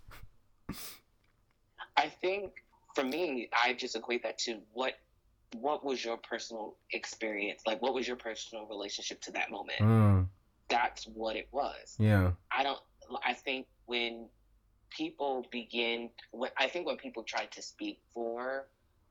[1.97, 2.53] i think
[2.95, 4.95] for me i just equate that to what
[5.61, 7.63] what was your personal experience?
[7.67, 9.79] Like, what was your personal relationship to that moment?
[9.81, 10.27] Mm.
[10.69, 11.97] That's what it was.
[11.99, 12.33] Yeah.
[12.51, 12.79] I don't,
[13.25, 14.29] I think when
[14.91, 18.67] people begin, when, I think when people try to speak for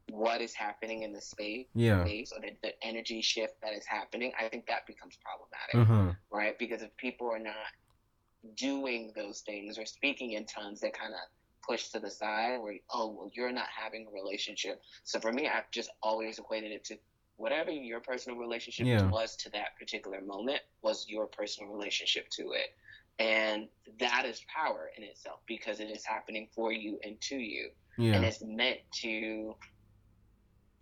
[0.10, 3.86] what is happening in the space, yeah, space or the, the energy shift that is
[3.86, 6.36] happening, I think that becomes problematic, mm-hmm.
[6.36, 6.58] right?
[6.58, 7.56] Because if people are not
[8.56, 11.20] doing those things or speaking in tongues, they kind of
[11.68, 14.82] push to the side where, oh, well, you're not having a relationship.
[15.04, 16.98] So for me, I've just always equated it to
[17.38, 19.10] whatever your personal relationship Yeah.
[19.10, 22.76] was to that particular moment was your personal relationship to it.
[23.20, 23.68] And
[24.00, 27.70] that is power in itself because it is happening for you and to you.
[28.14, 29.56] And it's meant to.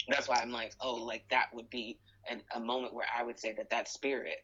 [0.10, 1.98] That's why I'm like, oh, like that would be
[2.30, 4.38] an, a moment where I would say that that spirit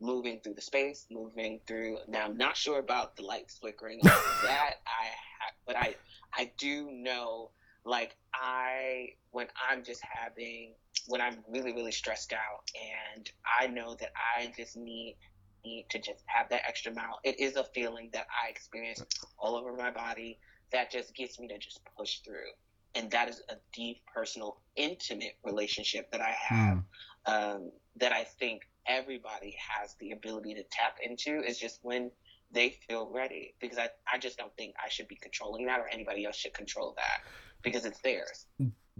[0.00, 1.98] moving through the space, moving through.
[2.08, 4.74] Now, I'm not sure about the lights flickering, that.
[4.86, 5.06] I,
[5.40, 5.94] ha- but I,
[6.36, 7.50] I do know,
[7.84, 10.74] like I, when I'm just having,
[11.06, 12.70] when I'm really, really stressed out,
[13.14, 13.30] and
[13.60, 15.16] I know that I just need
[15.64, 17.18] need to just have that extra mile.
[17.24, 19.02] It is a feeling that I experience
[19.38, 20.38] all over my body
[20.72, 22.50] that just gets me to just push through.
[22.94, 26.84] And that is a deep, personal, intimate relationship that I have Mm.
[27.26, 31.42] um, that I think everybody has the ability to tap into.
[31.42, 32.10] Is just when
[32.52, 33.54] they feel ready.
[33.60, 36.54] Because I, I just don't think I should be controlling that or anybody else should
[36.54, 37.22] control that
[37.62, 38.46] because it's theirs.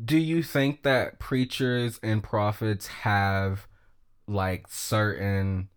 [0.03, 3.69] Do you think that preachers and prophets have
[4.27, 5.69] like certain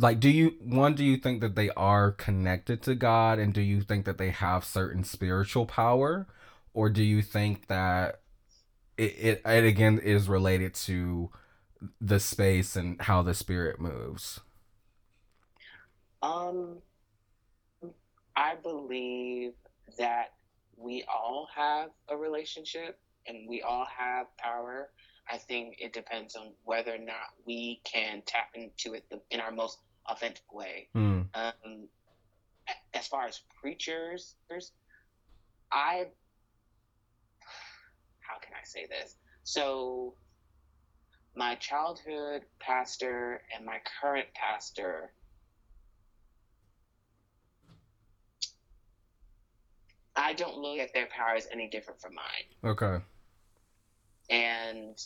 [0.00, 3.60] like do you one do you think that they are connected to God and do
[3.60, 6.26] you think that they have certain spiritual power
[6.72, 8.20] or do you think that
[8.96, 11.30] it, it, it again is related to
[12.00, 14.40] the space and how the spirit moves?
[16.22, 16.78] Um,
[18.36, 19.52] I believe
[19.98, 20.34] that
[20.76, 24.90] we all have a relationship and we all have power.
[25.30, 29.50] I think it depends on whether or not we can tap into it in our
[29.50, 30.88] most authentic way.
[30.92, 31.22] Hmm.
[31.34, 31.88] Um,
[32.94, 34.34] as far as preachers,
[35.72, 36.06] I
[38.20, 39.16] how can I say this?
[39.42, 40.14] So
[41.34, 45.12] my childhood pastor and my current pastor
[50.16, 52.72] I don't look at their power as any different from mine.
[52.72, 53.02] Okay.
[54.28, 54.98] And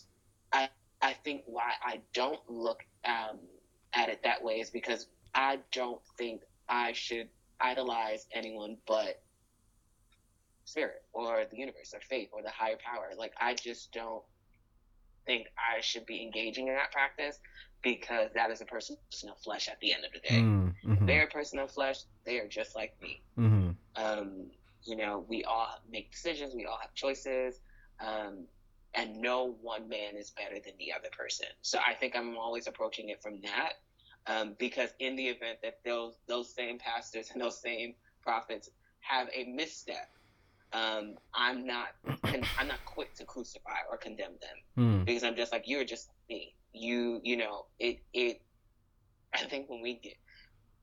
[0.52, 0.68] I
[1.00, 3.38] I think why I don't look um,
[3.94, 7.28] at it that way is because I don't think I should
[7.60, 9.22] idolize anyone but
[10.64, 13.10] spirit or the universe or faith or the higher power.
[13.16, 14.22] Like I just don't
[15.26, 17.38] think I should be engaging in that practice
[17.82, 18.96] because that is a person
[19.30, 20.40] of flesh at the end of the day.
[20.40, 21.98] Mm, mhm, They're a person of flesh.
[22.24, 23.22] They are just like me.
[23.38, 24.50] mhm, Um,
[24.84, 26.54] you know, we all make decisions.
[26.54, 27.60] We all have choices.
[28.00, 28.46] Um,
[28.94, 31.46] and no one man is better than the other person.
[31.62, 33.74] So I think I'm always approaching it from that,
[34.26, 39.28] um, because in the event that those those same pastors and those same prophets have
[39.34, 40.08] a misstep,
[40.72, 41.88] um, I'm not
[42.24, 46.08] I'm not quick to crucify or condemn them mm, because I'm just like you're just
[46.28, 46.54] me.
[46.72, 48.40] You you know it it.
[49.34, 50.14] I think when we get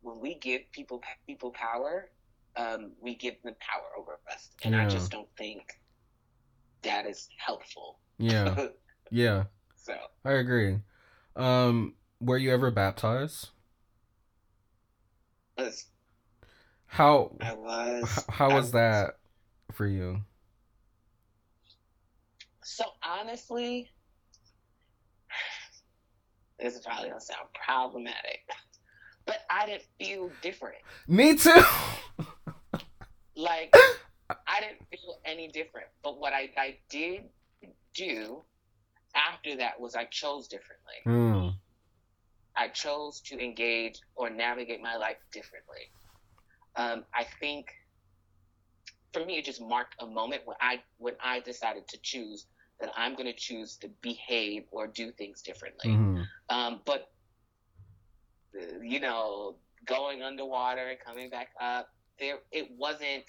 [0.01, 2.09] when we give people people power,
[2.57, 5.63] um, we give them power over us, and I just don't think
[6.83, 7.99] that is helpful.
[8.17, 8.67] Yeah.
[9.13, 9.43] Yeah.
[9.75, 10.79] so I agree.
[11.35, 13.49] Um, were you ever baptized?
[15.57, 15.85] was-
[16.85, 18.17] How I was.
[18.17, 19.17] h- how I was that
[19.71, 20.21] for you?
[22.63, 23.89] So honestly,
[26.59, 28.41] this is probably gonna sound problematic,
[29.25, 30.77] but I didn't feel different.
[31.07, 31.63] Me too.
[33.35, 33.75] like
[34.29, 35.87] I didn't feel any different.
[36.03, 37.23] But what I, I did
[37.93, 38.43] do
[39.15, 40.95] after that was I chose differently.
[41.05, 41.55] Mm,
[42.55, 45.91] I chose to engage or navigate my life differently.
[46.75, 47.67] Um, I think
[49.13, 52.47] for me it just marked a moment when I when I decided to choose
[52.79, 55.87] that I'm going to choose to behave or do things differently.
[55.87, 57.07] mhm, Um, but
[58.81, 63.25] you know, going underwater and coming back up, there it wasn't.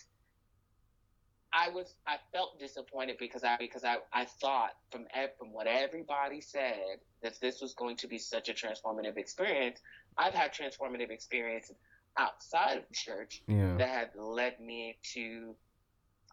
[1.55, 5.07] I was I felt disappointed because I because I, I thought from
[5.39, 9.81] from what everybody said that this was going to be such a transformative experience.
[10.17, 11.77] I've had transformative experiences
[12.19, 13.77] outside of the church Yeah.
[13.77, 15.55] that had led me to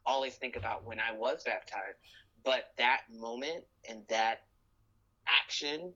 [0.05, 1.97] always think about when I was baptized.
[2.43, 4.39] But that moment and that
[5.27, 5.93] action,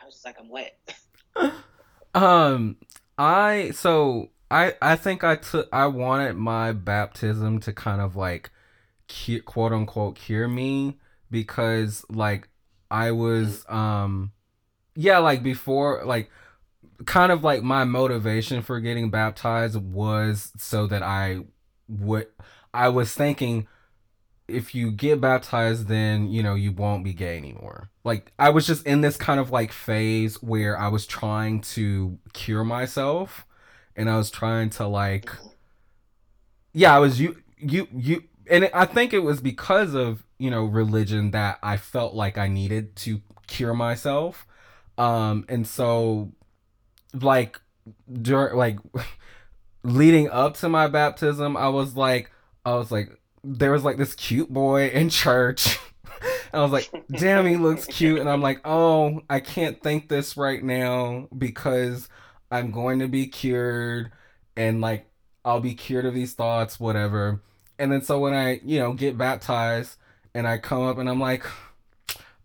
[0.00, 0.78] I was just like, I'm wet.
[2.14, 2.76] Um,
[3.16, 8.50] I so I I think I took I wanted my baptism to kind of like
[9.08, 10.98] cu- quote unquote cure me
[11.30, 12.48] because like
[12.90, 14.32] I was um
[14.96, 16.30] yeah like before like
[17.06, 21.40] kind of like my motivation for getting baptized was so that I
[21.88, 22.28] would
[22.74, 23.68] I was thinking
[24.48, 27.90] if you get baptized, then you know you won't be gay anymore.
[28.04, 32.18] Like I was just in this kind of like phase where I was trying to
[32.32, 33.46] cure myself,
[33.96, 35.30] and I was trying to like,
[36.72, 40.64] yeah, I was you you you, and I think it was because of you know
[40.64, 44.46] religion that I felt like I needed to cure myself,
[44.98, 46.32] um, and so
[47.14, 47.60] like
[48.10, 48.78] during like
[49.84, 52.30] leading up to my baptism, I was like,
[52.64, 55.78] I was like, there was like this cute boy in church.
[56.52, 58.20] I was like, damn, he looks cute.
[58.20, 62.08] And I'm like, oh, I can't think this right now because
[62.52, 64.12] I'm going to be cured
[64.56, 65.10] and like
[65.44, 67.40] I'll be cured of these thoughts, whatever.
[67.78, 69.96] And then so when I, you know, get baptized
[70.34, 71.44] and I come up and I'm like,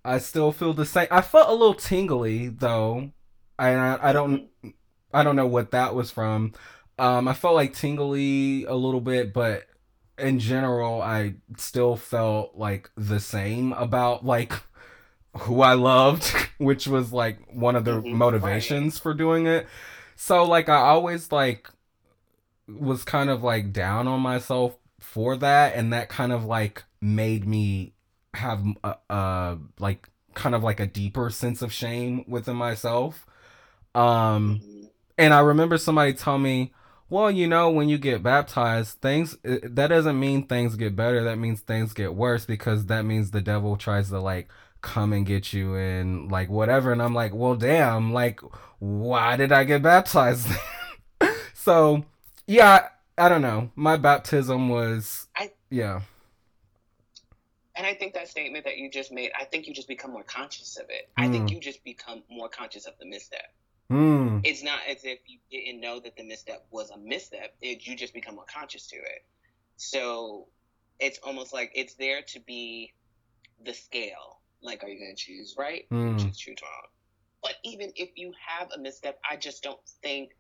[0.06, 1.08] I still feel the same.
[1.12, 3.12] I felt a little tingly though.
[3.60, 4.48] I I don't
[5.14, 6.54] I don't know what that was from.
[6.98, 9.66] Um, I felt like tingly a little bit, but
[10.18, 14.54] in general, I still felt like the same about like
[15.40, 19.04] who I loved, which was like one of the mm-hmm, motivations right.
[19.04, 19.68] for doing it.
[20.18, 21.70] So like I always like
[22.68, 27.48] was kind of like down on myself for that and that kind of like made
[27.48, 27.94] me
[28.34, 33.26] have a, a like kind of like a deeper sense of shame within myself.
[33.94, 34.60] Um
[35.20, 36.74] and I remember somebody tell me
[37.10, 41.24] well, you know, when you get baptized, things that doesn't mean things get better.
[41.24, 44.50] That means things get worse because that means the devil tries to like
[44.82, 46.92] come and get you and like whatever.
[46.92, 48.42] And I'm like, well, damn, like,
[48.80, 50.48] why did I get baptized?
[51.54, 52.06] so,
[52.46, 53.72] yeah, I don't know.
[53.76, 56.02] My baptism was, I, yeah.
[57.76, 60.24] And I think that statement that you just made, I think you just become more
[60.24, 61.10] conscious of it.
[61.18, 61.26] Mm.
[61.26, 61.56] I think hmm.
[61.56, 63.54] you just become more conscious of the misstep.
[63.92, 64.42] Mm.
[64.44, 67.56] It's not as if you didn't know that the misstep was a misstep.
[67.62, 69.24] It, you just become more conscious to it.
[69.78, 70.48] So
[71.00, 72.94] it's almost like it's there to be
[73.64, 74.37] the scale.
[74.62, 75.86] Like, are you going to choose right?
[75.92, 76.22] Mm.
[76.22, 76.88] Choose true wrong.
[77.44, 80.32] But even if you have a misstep, I just don't think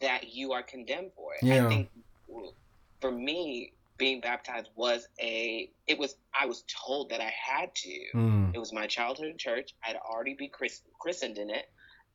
[0.00, 1.44] that you are condemned for it.
[1.44, 1.66] Yeah.
[1.66, 1.88] I think
[3.00, 8.00] for me, being baptized was a it was I was told that I had to.
[8.14, 8.54] Mm.
[8.54, 9.74] It was my childhood church.
[9.86, 10.50] I'd already be
[10.98, 11.66] christened in it.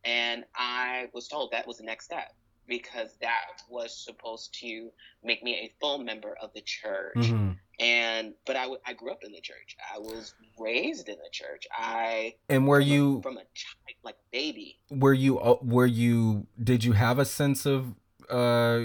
[0.04, 2.34] And I was told that was the next step
[2.66, 4.90] because that was supposed to
[5.22, 7.16] make me a full member of the church.
[7.16, 7.52] Mm-hmm.
[7.80, 9.76] And but I, I grew up in the church.
[9.94, 11.66] I was raised in the church.
[11.72, 14.78] I and were you from a child, like baby?
[14.90, 17.94] Were you were you did you have a sense of
[18.28, 18.80] uh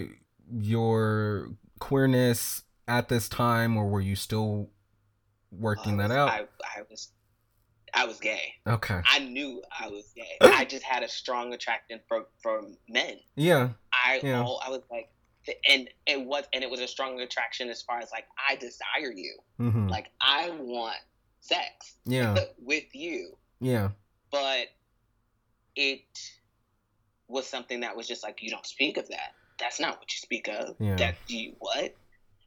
[0.49, 4.69] your queerness at this time, or were you still
[5.51, 6.29] working that out?
[6.29, 7.11] I, I was
[7.93, 8.53] I was gay.
[8.67, 9.01] Okay.
[9.05, 10.37] I knew I was gay.
[10.41, 13.17] I just had a strong attraction for for men.
[13.35, 13.69] Yeah.
[13.93, 14.43] I yeah.
[14.45, 15.09] Oh, I was like,
[15.69, 19.11] and it was and it was a strong attraction as far as like I desire
[19.13, 19.37] you.
[19.59, 19.87] Mm-hmm.
[19.87, 20.97] Like I want
[21.41, 21.95] sex.
[22.05, 22.37] Yeah.
[22.59, 23.37] with you.
[23.59, 23.89] Yeah.
[24.31, 24.67] But
[25.75, 26.01] it
[27.27, 29.33] was something that was just like you don't speak of that.
[29.59, 30.75] That's not what you speak of.
[30.79, 30.95] Yeah.
[30.95, 31.95] That you what?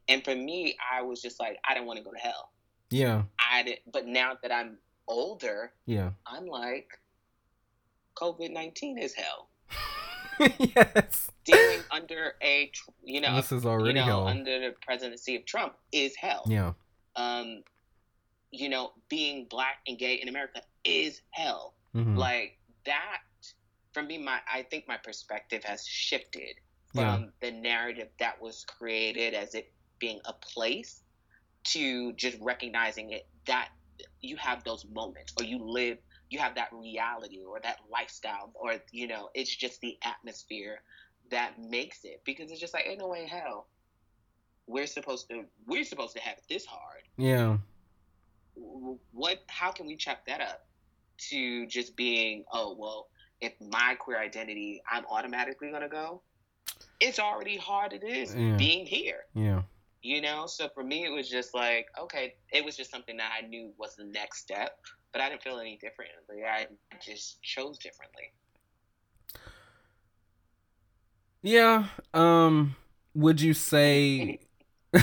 [0.07, 2.49] And for me, I was just like I didn't want to go to hell.
[2.89, 3.23] Yeah.
[3.51, 4.77] I did, but now that I'm
[5.07, 6.87] older, yeah, I'm like,
[8.15, 9.49] COVID nineteen is hell.
[10.75, 11.29] yes.
[11.45, 12.71] Dealing under a,
[13.03, 14.27] you know, this is already you know, hell.
[14.27, 16.43] under the presidency of Trump is hell.
[16.47, 16.73] Yeah.
[17.15, 17.63] Um,
[18.51, 21.73] you know, being black and gay in America is hell.
[21.95, 22.15] Mm-hmm.
[22.15, 23.19] Like that,
[23.93, 26.55] for me, my I think my perspective has shifted
[26.93, 27.27] from yeah.
[27.41, 31.01] the narrative that was created as it being a place
[31.65, 33.69] to just recognizing it that
[34.21, 35.97] you have those moments or you live
[36.29, 40.81] you have that reality or that lifestyle or you know it's just the atmosphere
[41.31, 42.21] that makes it.
[42.25, 43.67] Because it's just like ain't no way in hell
[44.69, 47.01] we're supposed to we're supposed to have it this hard.
[47.17, 47.57] Yeah.
[49.11, 50.65] What how can we check that up
[51.29, 53.07] to just being oh well
[53.41, 56.21] if my queer identity i'm automatically gonna go?
[56.99, 58.55] It's already hard it is yeah.
[58.57, 59.25] being here.
[59.33, 59.63] Yeah.
[60.01, 60.45] You know?
[60.45, 63.71] So for me it was just like okay it was just something that i knew
[63.77, 64.79] was the next step
[65.11, 66.43] but i didn't feel any differently.
[66.45, 66.67] I
[67.03, 68.31] just chose differently.
[71.41, 72.75] Yeah um
[73.15, 74.39] would you say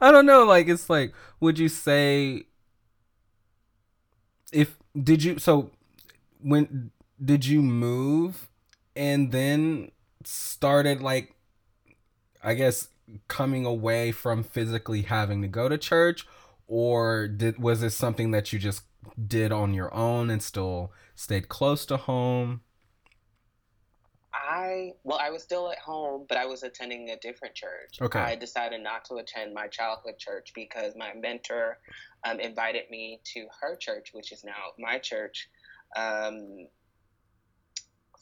[0.00, 2.44] i don't know like it's like would you say
[4.52, 5.70] if did you so
[6.42, 6.90] when
[7.24, 8.48] did you move
[8.96, 9.92] and then
[10.24, 11.34] started like
[12.42, 12.88] i guess
[13.28, 16.26] coming away from physically having to go to church?
[16.66, 18.82] Or did was this something that you just
[19.26, 22.60] did on your own and still stayed close to home
[24.32, 27.98] I well, I was still at home, but I was attending a different church.
[28.00, 28.18] Okay.
[28.18, 31.78] I decided not to attend my childhood church because my mentor
[32.24, 35.48] um, invited me to her church, which is now my church,
[35.96, 36.66] um,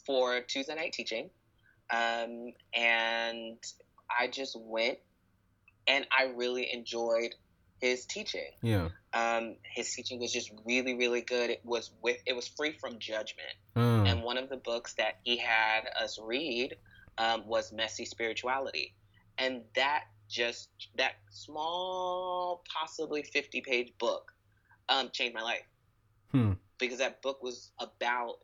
[0.06, 1.30] for Tuesday night teaching,
[1.90, 3.58] um, and
[4.18, 4.98] I just went,
[5.86, 7.34] and I really enjoyed
[7.80, 8.50] his teaching.
[8.62, 8.88] Yeah.
[9.12, 11.50] Um, his teaching was just really, really good.
[11.50, 13.54] It was with it was free from judgment.
[13.76, 14.10] Mm.
[14.10, 16.76] And one of the books that he had us read
[17.16, 18.94] um, was Messy Spirituality,
[19.38, 24.32] and that just that small, possibly fifty page book
[24.88, 25.66] um, changed my life
[26.32, 26.52] Hmm.
[26.78, 28.36] because that book was about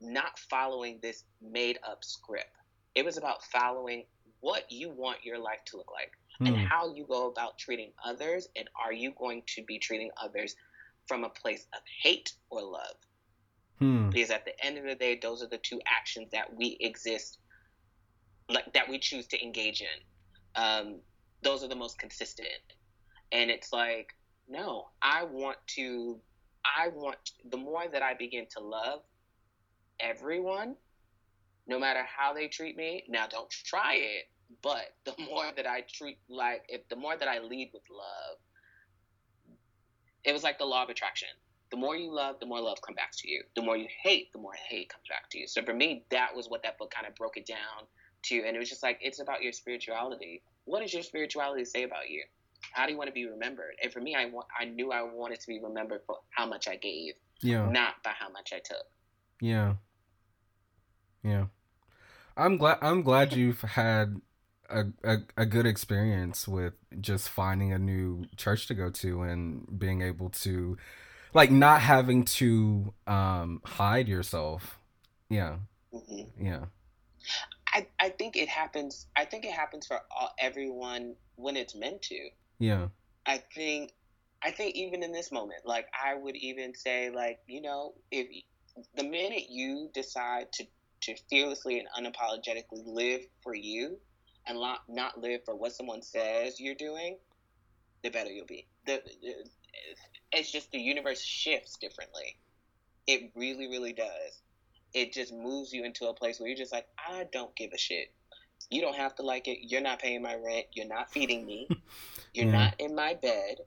[0.00, 2.50] not following this made up script.
[2.94, 4.04] It was about following
[4.40, 6.12] what you want your life to look like
[6.44, 6.66] and Hmm.
[6.70, 10.54] how you go about treating others and are you going to be treating others
[11.06, 12.96] from a place of hate or love
[13.78, 14.10] Hmm.
[14.10, 17.38] because at the end of the day those are the two actions that we exist
[18.48, 21.00] like that we choose to engage in um,
[21.42, 22.48] those are the most consistent
[23.32, 24.08] and it's like
[24.48, 26.20] no i want to
[26.78, 27.16] i want
[27.50, 29.00] the more that i begin to love
[30.00, 30.74] everyone
[31.66, 34.24] no matter how they treat me now don't try it
[34.62, 38.38] but the more that i treat like if the more that i lead with love
[40.24, 41.28] it was like the law of attraction.
[41.70, 43.42] The more you love the more love comes back to you.
[43.54, 45.46] The more you hate the more hate comes back to you.
[45.46, 47.86] So for me that was what that book kind of broke it down
[48.24, 50.42] to and it was just like it's about your spirituality.
[50.64, 52.22] What does your spirituality say about you?
[52.72, 53.76] How do you want to be remembered?
[53.82, 56.66] And for me i want i knew i wanted to be remembered for how much
[56.68, 57.68] i gave Yeah.
[57.70, 58.86] not by how much i took.
[59.40, 59.74] Yeah.
[61.22, 61.46] Yeah.
[62.36, 64.20] I'm glad I'm glad you've had
[64.70, 69.78] a, a a good experience with just finding a new church to go to and
[69.78, 70.76] being able to
[71.34, 74.78] like not having to um hide yourself.
[75.28, 75.56] Yeah.
[75.92, 76.66] hmm Yeah.
[77.74, 82.00] I, I think it happens i think it happens for all, everyone when it's meant
[82.02, 82.88] to Yeah.
[83.26, 83.92] I think
[84.42, 88.28] I think even in this moment, like I would even say, like you know, if
[88.94, 90.64] the minute you decide to
[91.02, 93.98] to fearlessly and unapologetically live for you
[94.46, 97.18] and not not live for what someone says you're doing,
[98.02, 98.66] the better you'll be.
[98.86, 99.00] The,
[100.32, 102.38] it's just the universe shifts differently.
[103.06, 104.42] It really, really does.
[104.94, 107.78] It just moves you into a place where you're just like, I don't give a
[107.78, 108.12] shit.
[108.70, 109.58] You don't have to like it.
[109.62, 110.66] You're not paying my rent.
[110.72, 111.68] You're not feeding me.
[112.34, 112.52] You're Yeah.
[112.52, 113.58] not in my bed.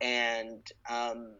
[0.00, 1.34] And um,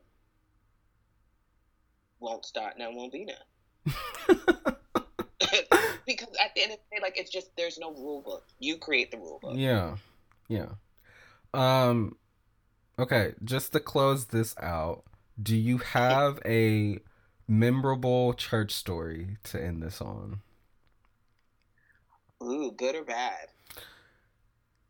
[2.20, 4.54] won't start now, won't be now.
[6.42, 8.44] at the end of the day, like it's just there's no rule book.
[8.58, 9.54] You create the rule book.
[9.54, 9.96] Yeah.
[10.48, 10.70] Yeah.
[11.54, 12.16] Um
[12.98, 15.04] okay, just to close this out,
[15.40, 16.98] do you have a
[17.48, 20.40] memorable church story to end this on?
[22.42, 23.48] Ooh, good or bad?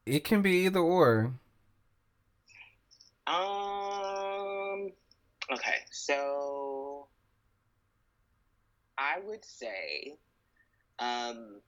[0.07, 1.33] It can be either or.
[3.27, 4.91] Um.
[5.53, 7.07] Okay, so
[8.97, 10.17] I would say,
[10.99, 11.61] um,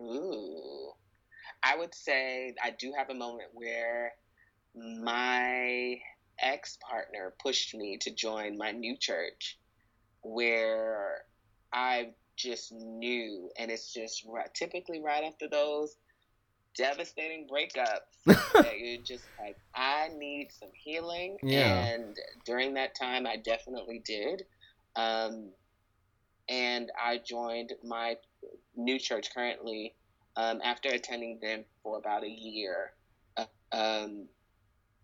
[0.00, 0.92] ooh,
[1.62, 4.12] I would say I do have a moment where
[4.74, 5.98] my
[6.40, 9.58] ex partner pushed me to join my new church,
[10.22, 11.24] where
[11.72, 15.96] I just knew, and it's just right, typically right after those
[16.74, 18.00] devastating breakups
[18.54, 21.38] that you're just like, I need some healing.
[21.42, 21.84] Yeah.
[21.84, 24.44] And during that time, I definitely did.
[24.96, 25.50] Um,
[26.48, 28.16] and I joined my
[28.76, 29.94] new church currently
[30.36, 32.92] um, after attending them for about a year.
[33.36, 34.26] Uh, um,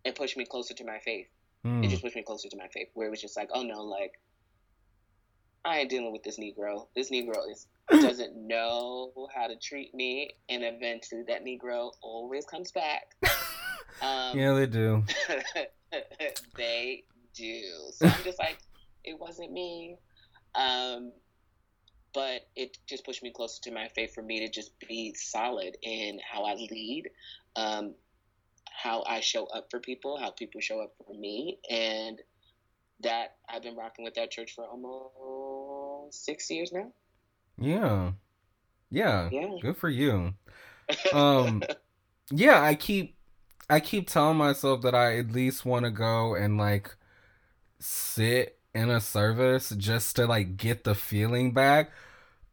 [0.04, 1.28] it pushed me closer to my faith.
[1.64, 1.82] Hmm.
[1.82, 3.82] It just pushed me closer to my faith, where it was just like, oh no,
[3.82, 4.12] like,
[5.64, 6.86] I ain't dealing with this Negro.
[6.94, 12.72] This Negro is doesn't know how to treat me, and eventually that Negro always comes
[12.72, 13.14] back.
[14.00, 15.02] Um, yeah, they do.
[16.56, 17.02] they
[17.34, 17.62] do.
[17.92, 18.58] So I'm just like,
[19.02, 19.96] it wasn't me.
[20.54, 21.12] Um,
[22.18, 25.76] but it just pushed me closer to my faith for me to just be solid
[25.82, 27.04] in how I lead,
[27.54, 27.94] um,
[28.72, 31.60] how I show up for people, how people show up for me.
[31.70, 32.20] And
[33.04, 36.90] that I've been rocking with that church for almost six years now.
[37.56, 38.10] Yeah.
[38.90, 39.28] Yeah.
[39.30, 39.50] Yeah.
[39.62, 40.34] Good for you.
[41.12, 41.62] Um
[42.32, 43.14] yeah, I keep
[43.70, 46.96] I keep telling myself that I at least want to go and like
[47.78, 51.92] sit in a service just to like get the feeling back.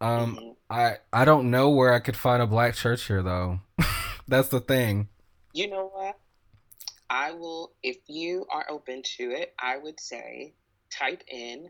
[0.02, 0.56] Um Mhm.
[0.70, 3.60] I I don't know where I could find a black church here though.
[4.28, 5.10] That's the thing.
[5.54, 6.18] You know what?
[7.10, 10.56] I will, if you are open to it, I would say
[10.90, 11.70] type in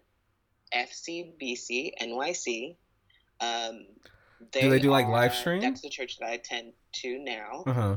[0.73, 2.77] FCBC NYC
[3.41, 3.85] Um,
[4.51, 5.61] do they do like live are- stream?
[5.61, 7.63] That's the church that I attend to now.
[7.67, 7.95] Uh huh.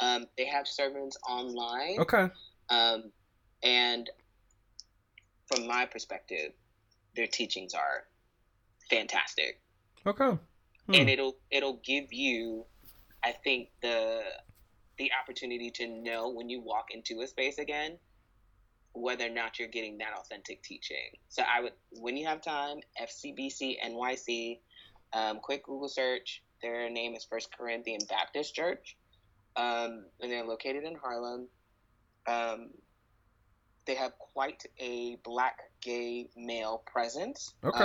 [0.00, 2.00] Um, they have sermons online.
[2.00, 2.28] Okay.
[2.68, 3.12] Um,
[3.62, 4.10] and
[5.46, 6.52] from my perspective,
[7.14, 8.04] their teachings are
[8.90, 9.60] fantastic,
[10.06, 10.38] Okay.
[10.86, 10.94] Hmm.
[10.94, 12.66] and it'll it'll give you,
[13.22, 14.22] I think the
[14.98, 17.98] the opportunity to know when you walk into a space again
[18.94, 21.10] whether or not you're getting that authentic teaching.
[21.28, 24.60] So I would, when you have time, FCBC NYC,
[25.12, 26.42] um, quick Google search.
[26.62, 28.96] Their name is First Corinthian Baptist Church,
[29.56, 31.48] um, and they're located in Harlem.
[32.26, 32.70] Um,
[33.84, 37.52] they have quite a black gay male presence.
[37.62, 37.78] Okay.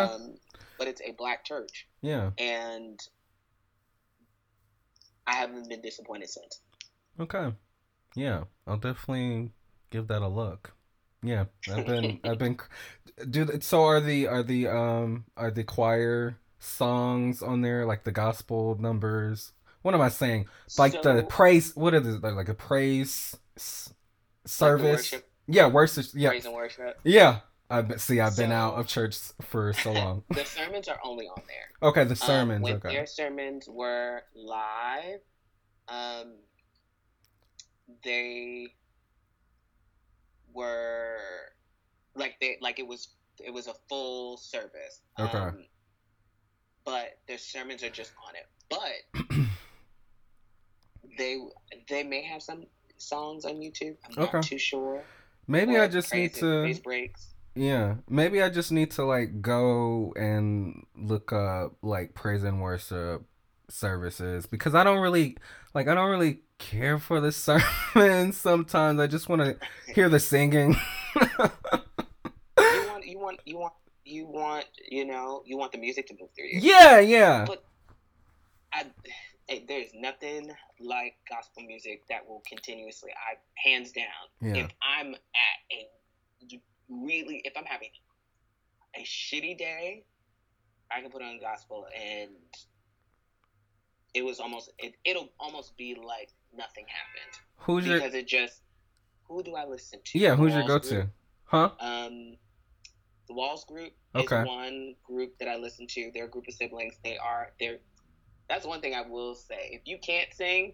[0.80, 2.32] But it's a black church, Yeah.
[2.40, 3.00] and
[5.28, 6.62] I haven't been disappointed since.
[7.20, 7.54] Okay.
[8.16, 8.46] Yeah.
[8.66, 9.52] I'll definitely
[9.92, 10.74] give that a look.
[11.22, 11.46] Yeah.
[11.72, 12.20] I've been.
[12.24, 12.58] I've been.
[13.30, 13.84] Do so?
[13.84, 19.52] Are the are the um are the choir songs on there like the gospel numbers?
[19.82, 20.48] What am I saying?
[20.78, 21.76] Like the So- praise.
[21.76, 22.24] What is it?
[22.24, 23.36] Like a praise
[24.46, 25.12] service.
[25.12, 25.30] worship.
[25.48, 25.68] Yeah.
[25.68, 26.06] Worship.
[26.14, 26.30] Yeah.
[26.30, 27.00] praise and worship.
[27.04, 27.40] Yeah.
[27.70, 28.20] I see.
[28.20, 30.24] I've been out of church for so long.
[30.32, 31.90] the sermons are only on there.
[31.90, 32.04] Okay.
[32.04, 32.64] The Um, sermons.
[32.64, 32.90] when okay.
[32.94, 35.20] their sermons were live,
[35.88, 36.36] um,
[38.04, 38.74] they
[40.54, 41.18] were
[42.16, 43.10] like they like it was
[43.44, 45.02] it was a full service.
[45.20, 45.38] Okay.
[45.38, 45.66] Um,
[46.86, 48.48] but their sermons are just on it.
[48.70, 49.36] But
[51.18, 51.38] they
[51.88, 52.66] they may have some
[52.98, 53.96] songs on YouTube.
[54.06, 54.38] I'm Okay.
[54.38, 55.04] not too sure.
[55.48, 56.74] Maybe Or I just need to.
[56.84, 57.29] breaks.
[57.56, 63.24] Yeah, maybe I just need to like go and look up like prison worship
[63.70, 65.38] services because I don't really
[65.74, 67.32] like I don't really care for the
[67.94, 69.00] sermon sometimes.
[69.00, 69.58] I just want to
[69.94, 70.76] hear the singing.
[72.66, 73.74] You want you want you want
[74.06, 76.60] you want you know you want the music to move through you.
[76.62, 77.46] yeah, yeah.
[77.46, 77.64] But
[78.74, 78.86] I,
[79.50, 83.36] eh, there's nothing like gospel music that will continuously, I
[83.68, 84.06] hands down.
[84.42, 84.64] Yeah.
[84.64, 85.88] If I'm at a
[86.90, 87.90] really, if I'm having
[88.96, 90.04] a shitty day,
[90.92, 92.32] I can put on gospel and
[94.14, 98.62] it was almost, it, it'll almost be like nothing happened Who's your because it just,
[99.28, 100.20] who do I listen to?
[100.20, 101.10] Yeah, who's your go-to?
[101.46, 101.72] Huh?
[101.80, 102.38] Um,
[103.28, 104.42] the Walls Group Okay.
[104.42, 106.12] is one group that I listen to.
[106.14, 106.96] They're a group of siblings.
[107.04, 107.78] They are they're.
[108.50, 109.70] That's one thing I will say.
[109.72, 110.74] If you can't sing,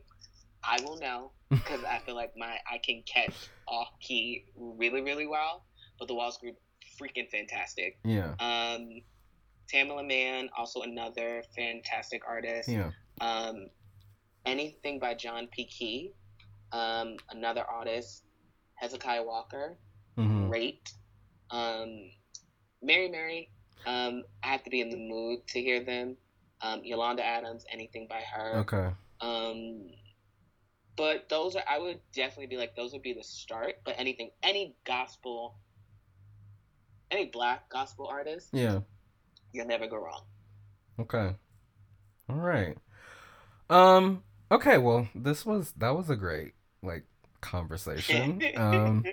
[0.63, 5.27] I will know because I feel like my I can catch off key really really
[5.27, 5.64] well.
[5.99, 6.55] But the Walls Group,
[6.99, 7.97] freaking fantastic.
[8.03, 8.35] Yeah.
[8.39, 9.01] Um,
[9.73, 12.69] Tamela Mann, also another fantastic artist.
[12.69, 12.91] Yeah.
[13.21, 13.67] Um,
[14.45, 15.65] anything by John P.
[15.65, 16.13] Kee,
[16.71, 18.23] um, another artist.
[18.75, 19.77] Hezekiah Walker,
[20.17, 20.91] hmm great.
[21.49, 22.11] Um,
[22.81, 23.49] Mary Mary,
[23.85, 26.17] um, I have to be in the mood to hear them.
[26.61, 28.59] Um, Yolanda Adams, anything by her.
[28.59, 28.89] Okay.
[29.21, 29.87] Um,
[30.97, 33.75] but those are, I would definitely be like, those would be the start.
[33.85, 35.55] But anything, any gospel,
[37.11, 38.79] any black gospel artist, Yeah.
[39.51, 40.23] you'll never go wrong.
[40.99, 41.35] Okay.
[42.29, 42.77] All right.
[43.69, 47.03] Um okay, well, this was that was a great like
[47.41, 48.41] conversation.
[48.55, 49.03] Um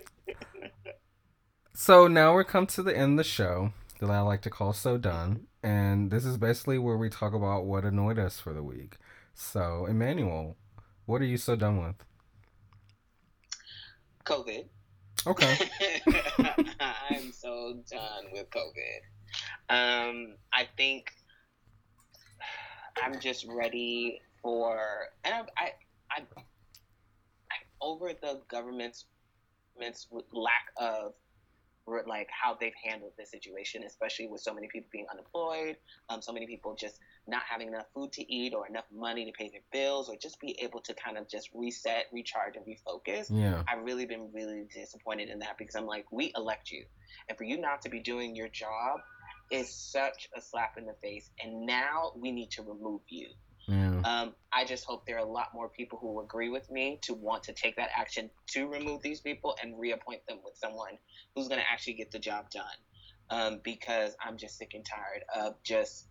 [1.75, 4.73] so now we're come to the end of the show that I like to call
[4.73, 8.63] so done, and this is basically where we talk about what annoyed us for the
[8.63, 8.97] week.
[9.35, 10.57] So, Emmanuel,
[11.07, 11.95] what are you so done with?
[14.25, 14.65] COVID.
[15.27, 15.57] Okay.
[16.83, 19.01] I'm so done with COVID.
[19.69, 21.13] Um, I think
[23.03, 24.81] I'm just ready for,
[25.25, 25.71] and I, I,
[26.11, 29.07] I, I over the government's
[30.33, 31.15] lack of
[32.07, 35.77] like how they've handled this situation, especially with so many people being unemployed,
[36.09, 39.33] um, so many people just not having enough food to eat or enough money to
[39.33, 43.27] pay their bills, or just be able to kind of just reset, recharge, and refocus.
[43.31, 43.63] Yeah.
[43.69, 46.85] I've really been really disappointed in that because I'm like, we elect you,
[47.29, 49.01] and for you not to be doing your job
[49.51, 51.31] is such a slap in the face.
[51.43, 53.29] And now we need to remove you.
[53.69, 54.01] Yeah.
[54.05, 57.15] Um, I just hope there are a lot more people who agree with me to
[57.15, 60.99] want to take that action to remove these people and reappoint them with someone
[61.35, 62.65] who's going to actually get the job done.
[63.31, 66.09] Um, because I'm just sick and tired of just.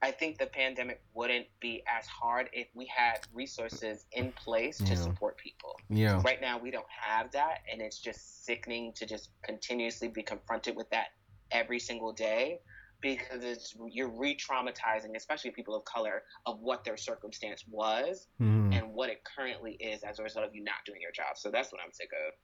[0.00, 4.84] I think the pandemic wouldn't be as hard if we had resources in place to
[4.90, 4.94] Yeah.
[4.94, 6.22] support people Yeah.
[6.24, 10.76] right now we don't have that and it's just sickening to just continuously be confronted
[10.76, 11.08] with that
[11.50, 12.60] every single day
[13.00, 18.74] because it's you're re-traumatizing especially people of color of what their circumstance was Mhm.
[18.76, 21.50] and what it currently is as a result of you not doing your job so
[21.50, 22.34] that's what i'm sick of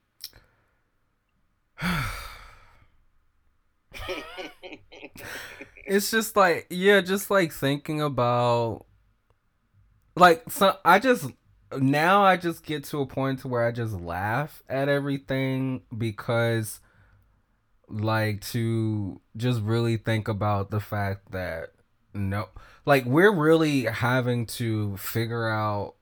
[5.85, 8.85] it's just like yeah, just like thinking about
[10.15, 11.29] like so I just
[11.77, 16.79] now I just get to a point to where I just laugh at everything because
[17.89, 21.71] like to just really think about the fact that
[22.13, 22.47] no
[22.85, 25.95] like we're really having to figure out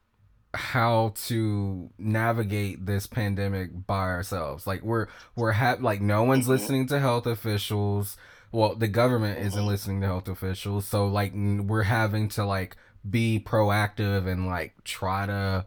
[0.56, 6.50] how to navigate this pandemic by ourselves like we're we're ha- like no one's Mhm.
[6.50, 8.18] listening to health officials
[8.52, 9.68] well the government isn't Mhm.
[9.68, 12.78] listening to health officials so like n- we're having to like
[13.10, 15.66] be proactive and like try to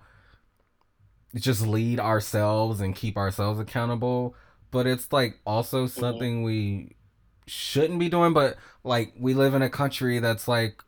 [1.34, 4.34] just lead ourselves and keep ourselves accountable
[4.70, 6.96] but it's like also something we
[7.46, 10.82] shouldn't be doing but like we live in a country that's like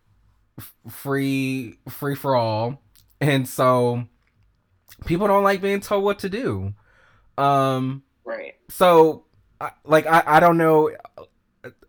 [0.58, 2.82] f- free free for all.
[3.20, 4.04] And so
[5.06, 6.74] people don't like being told what to do.
[7.36, 8.54] Um Right.
[8.68, 9.24] so
[9.60, 10.90] I, like I, I don't know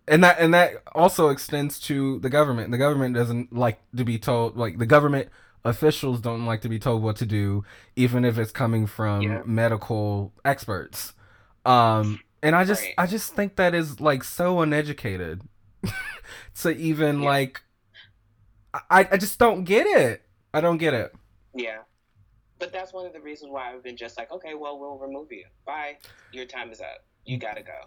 [0.08, 2.72] and that and that also extends to the government.
[2.72, 5.30] The government doesn't like to be told like the government
[5.66, 7.64] officials don't like to be told what to do
[7.96, 9.42] even if it's coming from Yeah.
[9.46, 11.14] medical experts
[11.70, 12.94] um and i just Right.
[12.98, 15.42] i just think that is like so uneducated
[16.62, 17.30] to even Yeah.
[17.30, 17.62] like
[18.90, 21.14] i i just don't get it i don't get it
[21.54, 21.80] Yeah.
[22.60, 25.32] But that's one of the reasons why I've been just like, okay, well, we'll remove
[25.32, 25.46] you.
[25.66, 25.98] Bye.
[26.34, 27.06] Your time is up.
[27.24, 27.80] You gotta go.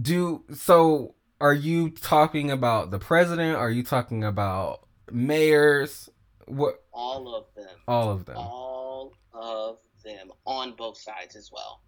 [0.00, 6.08] do so are you talking about the president are you talking about mayors
[6.46, 7.76] what All of them.
[7.88, 11.82] all of them All of them on both sides as well.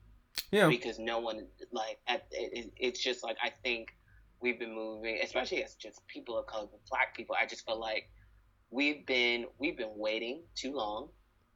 [0.50, 0.68] Yeah.
[0.68, 3.94] Because no one like at it, it- it's just like I think
[4.40, 7.36] we've been moving, especially as just people of color, black people.
[7.40, 8.10] I just feel like
[8.70, 11.08] we've been we've been waiting too long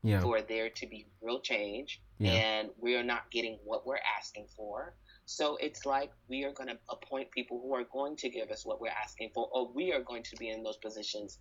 [0.03, 0.21] yeah.
[0.21, 2.01] for there to be real change.
[2.19, 2.31] Yeah.
[2.33, 4.95] and we are not getting what we're asking for.
[5.27, 8.65] So it's like we are going to appoint people who are going to give us
[8.65, 11.41] what we're asking for or we are going to be in those positions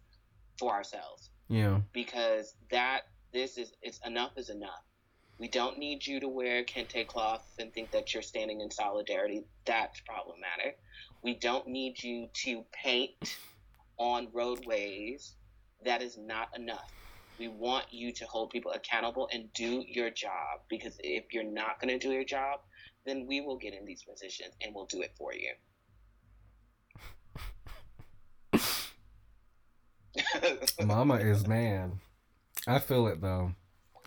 [0.59, 1.29] for ourselves.
[1.47, 1.79] Yeah.
[1.93, 4.83] Because that this is it's enough is enough
[5.39, 9.43] we don't need you to wear kente cloth and think that you're standing in solidarity.
[9.65, 10.79] That's problematic.
[11.23, 13.37] We don't need you to paint
[13.97, 15.35] on roadways.
[15.83, 16.91] That is not enough.
[17.37, 21.81] We want you to hold people accountable and do your job because if you're not
[21.81, 22.61] going to do your job
[23.05, 25.51] then we will get in these positions and we'll do it for you.
[30.83, 31.99] Mama is man.
[32.67, 33.53] I feel it though.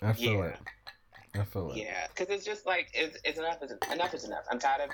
[0.03, 0.45] I feel Yeah.
[0.47, 0.59] it
[1.41, 4.45] i feel it Yeah, because it's just like it's, it's enough is enough is enough.
[4.51, 4.91] I'm tired of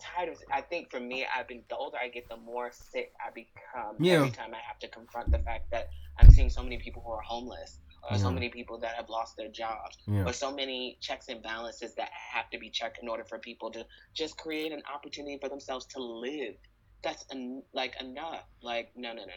[0.00, 0.36] tired of.
[0.52, 3.96] I think for me, I've been the older I get, the more sick I become.
[3.98, 4.14] Yeah.
[4.14, 7.12] Every time I have to confront the fact that I'm seeing so many people who
[7.12, 7.78] are homeless,
[8.10, 11.42] or so many people that have lost their jobs, yeah or so many checks and
[11.42, 15.38] balances that have to be checked in order for people to just create an opportunity
[15.40, 16.54] for themselves to live.
[17.02, 18.44] That's en- like enough.
[18.62, 19.28] Like no, no, no, no, no,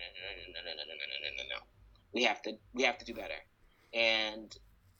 [0.55, 1.59] no, no, no, no, no, no, no, no.
[2.13, 3.39] We have to we have to do better.
[3.93, 4.55] And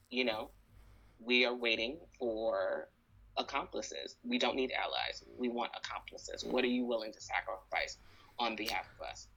[0.09, 0.51] you know,
[1.19, 2.89] we are waiting for
[3.37, 4.15] accomplices.
[4.23, 5.23] We don't need allies.
[5.37, 6.43] We want accomplices.
[6.43, 7.97] What are you willing to sacrifice
[8.39, 9.27] on behalf of us?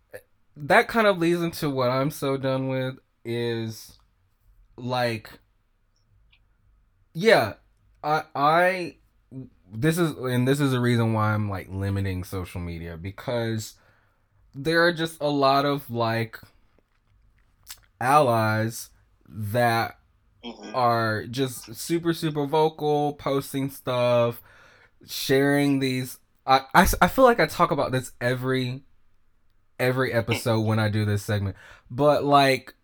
[0.56, 3.98] that kind of leads into what i'm so done with is
[4.76, 5.30] like
[7.12, 7.54] yeah
[8.02, 8.96] i i
[9.72, 13.74] this is and this is the reason why i'm like limiting social media because
[14.54, 16.38] there are just a lot of like
[18.00, 18.90] allies
[19.28, 19.99] that
[20.44, 20.74] Mhm.
[20.74, 24.42] are just super super vocal posting stuff
[25.06, 28.82] sharing these I, I, I feel like i talk about this every
[29.78, 31.56] every episode when i do this segment
[31.90, 32.74] but like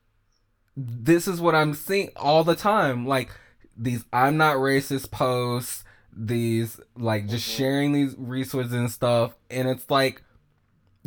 [0.77, 3.31] this is what i'm seeing all the time like
[3.77, 5.85] these i'm not racist posts
[6.19, 7.57] these like just Mhm.
[7.57, 10.23] sharing these resources and stuff and it's like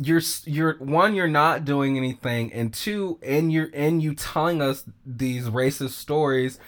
[0.02, 4.84] you're you're one you're not doing anything and two and you're and you telling us
[5.04, 6.58] these racist stories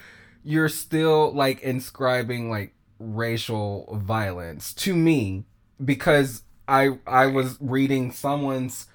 [0.44, 5.44] you're still like inscribing like racial violence to me
[5.82, 8.86] because i i was reading someone's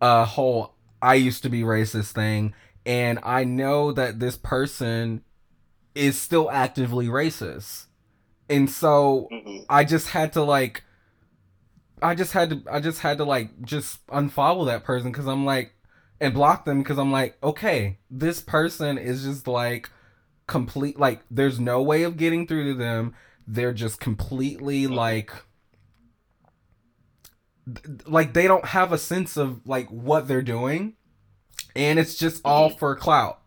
[0.00, 2.54] uh whole i used to be racist thing
[2.86, 5.22] and i know that this person
[5.94, 7.86] is still actively racist
[8.48, 9.64] and so Mhm.
[9.68, 10.84] I just had to like
[12.02, 15.44] I just had to I just had to like just unfollow that person cuz I'm
[15.44, 15.72] like
[16.20, 19.90] and block them cuz I'm like okay this person is just like
[20.46, 23.14] complete like there's no way of getting through to them
[23.46, 25.32] they're just completely like
[28.06, 30.94] like they don't have a sense of like what they're doing
[31.74, 32.78] and it's just all Mhm.
[32.78, 33.40] for clout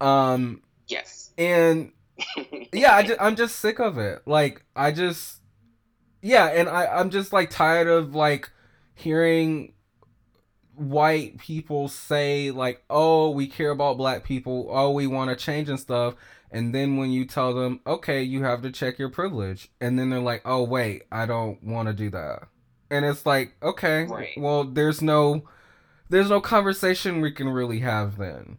[0.00, 1.30] um Yes.
[1.38, 1.92] and
[2.72, 4.20] yeah, I just, I'm just sick of it.
[4.26, 5.38] Like, I just,
[6.22, 8.50] yeah, and I, I'm just like tired of like
[8.94, 9.74] hearing
[10.74, 14.68] white people say like, "Oh, we care about black people.
[14.70, 16.14] Oh, we want to change and stuff."
[16.50, 20.10] And then when you tell them, "Okay, you have to check your privilege." And then
[20.10, 22.48] they're like, "Oh, wait, I don't want to do that."
[22.90, 24.36] And it's like, "Okay, Right.
[24.36, 25.48] well, there's no
[26.10, 28.58] there's no conversation we can really have then."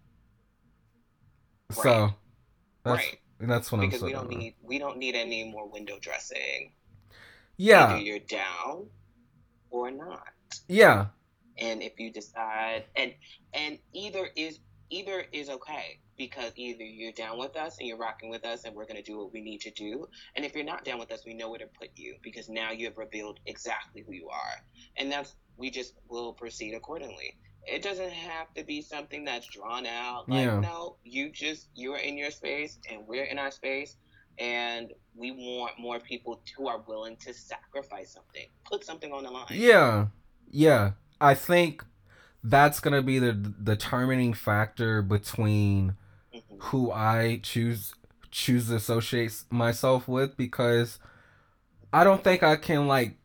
[1.72, 2.14] So, Right.
[2.84, 3.20] that's right.
[3.40, 6.74] that's what Because I'm we don't need we don't need any more window dressing.
[7.58, 7.94] Yeah.
[7.94, 8.88] Either you're down
[9.70, 10.28] or not.
[10.68, 11.08] Yeah.
[11.58, 13.14] and if you decide and
[13.54, 18.30] and either is either is okay because either you're down with us and you're rocking
[18.30, 20.64] with us and we're going to do what we need to do and if you're
[20.64, 23.40] not down with us we know where to put you because now you have revealed
[23.48, 24.56] exactly who you are
[24.98, 27.36] and that's we just will proceed accordingly
[27.66, 30.60] it doesn't have to be something that's drawn out like Yeah.
[30.60, 33.96] no you just you're in your space and we're in our space
[34.40, 39.30] and we want more people who are willing to sacrifice something put something on the
[39.32, 40.08] line Yeah,
[40.50, 40.92] yeah.
[41.22, 41.84] I think
[42.44, 45.96] that's gonna be the determining factor between
[46.34, 46.62] Mhm.
[46.64, 47.94] who I choose
[48.32, 51.00] choose to associate myself with because
[51.94, 53.18] I don't think I can like.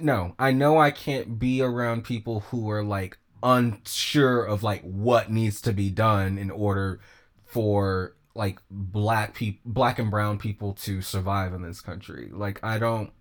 [0.00, 5.30] No, I know I can't be around people who are like unsure of like what
[5.30, 7.00] needs to be done in order
[7.44, 12.30] for like black people black and brown people to survive in this country.
[12.32, 13.12] Like i don't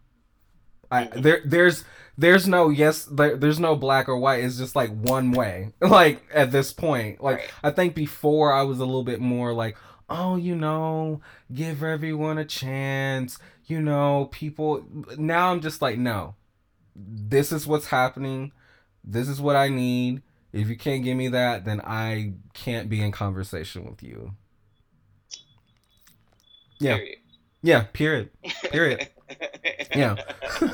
[0.92, 1.84] I, there there's
[2.18, 4.44] there's no yes there, there's no black or white.
[4.44, 7.22] It's just like one way like at this point.
[7.22, 7.52] Like Right.
[7.64, 9.78] i think before i was a little bit more like
[10.10, 11.22] oh you know
[11.54, 13.38] give everyone a chance.
[13.66, 14.84] You know people
[15.18, 16.36] now i'm just like no.
[16.96, 18.52] This is what's happening.
[19.04, 20.22] This is what i need.
[20.52, 24.34] If you can't give me that then i can't be in conversation with you
[26.80, 26.96] Yeah.
[26.98, 27.18] Period.
[27.62, 28.30] yeah period
[28.72, 29.08] Period.
[29.96, 30.16] Yeah.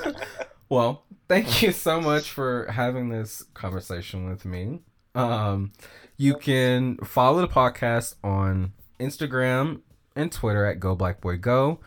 [0.69, 4.79] well thank you so much for having this conversation with me
[5.13, 5.71] um
[6.17, 9.81] you can follow the podcast on instagram
[10.15, 11.79] and twitter at go black boy go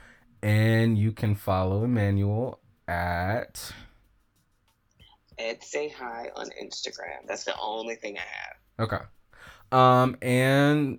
[0.42, 3.72] and you can follow emmanuel at
[5.38, 7.26] and say hi on Instagram.
[7.26, 8.88] That's the only thing I have.
[8.90, 9.04] Okay.
[9.70, 10.98] Um and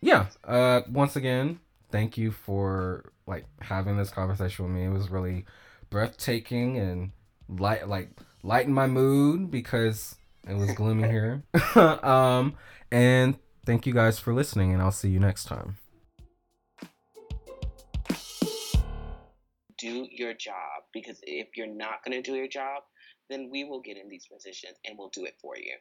[0.00, 1.58] yeah, uh once again,
[1.96, 4.84] thank you for like having this conversation with me.
[4.84, 5.46] It was really
[5.88, 7.12] breathtaking and
[7.48, 8.10] light like
[8.42, 10.16] lighten my mood because
[10.46, 11.42] it was gloomy here.
[11.74, 12.54] um
[12.92, 15.78] and thank you guys for listening and I'll see you next time.
[19.78, 22.82] Do your job because if you're not going to do your job,
[23.30, 25.72] then we will get in these positions and we'll do it for you.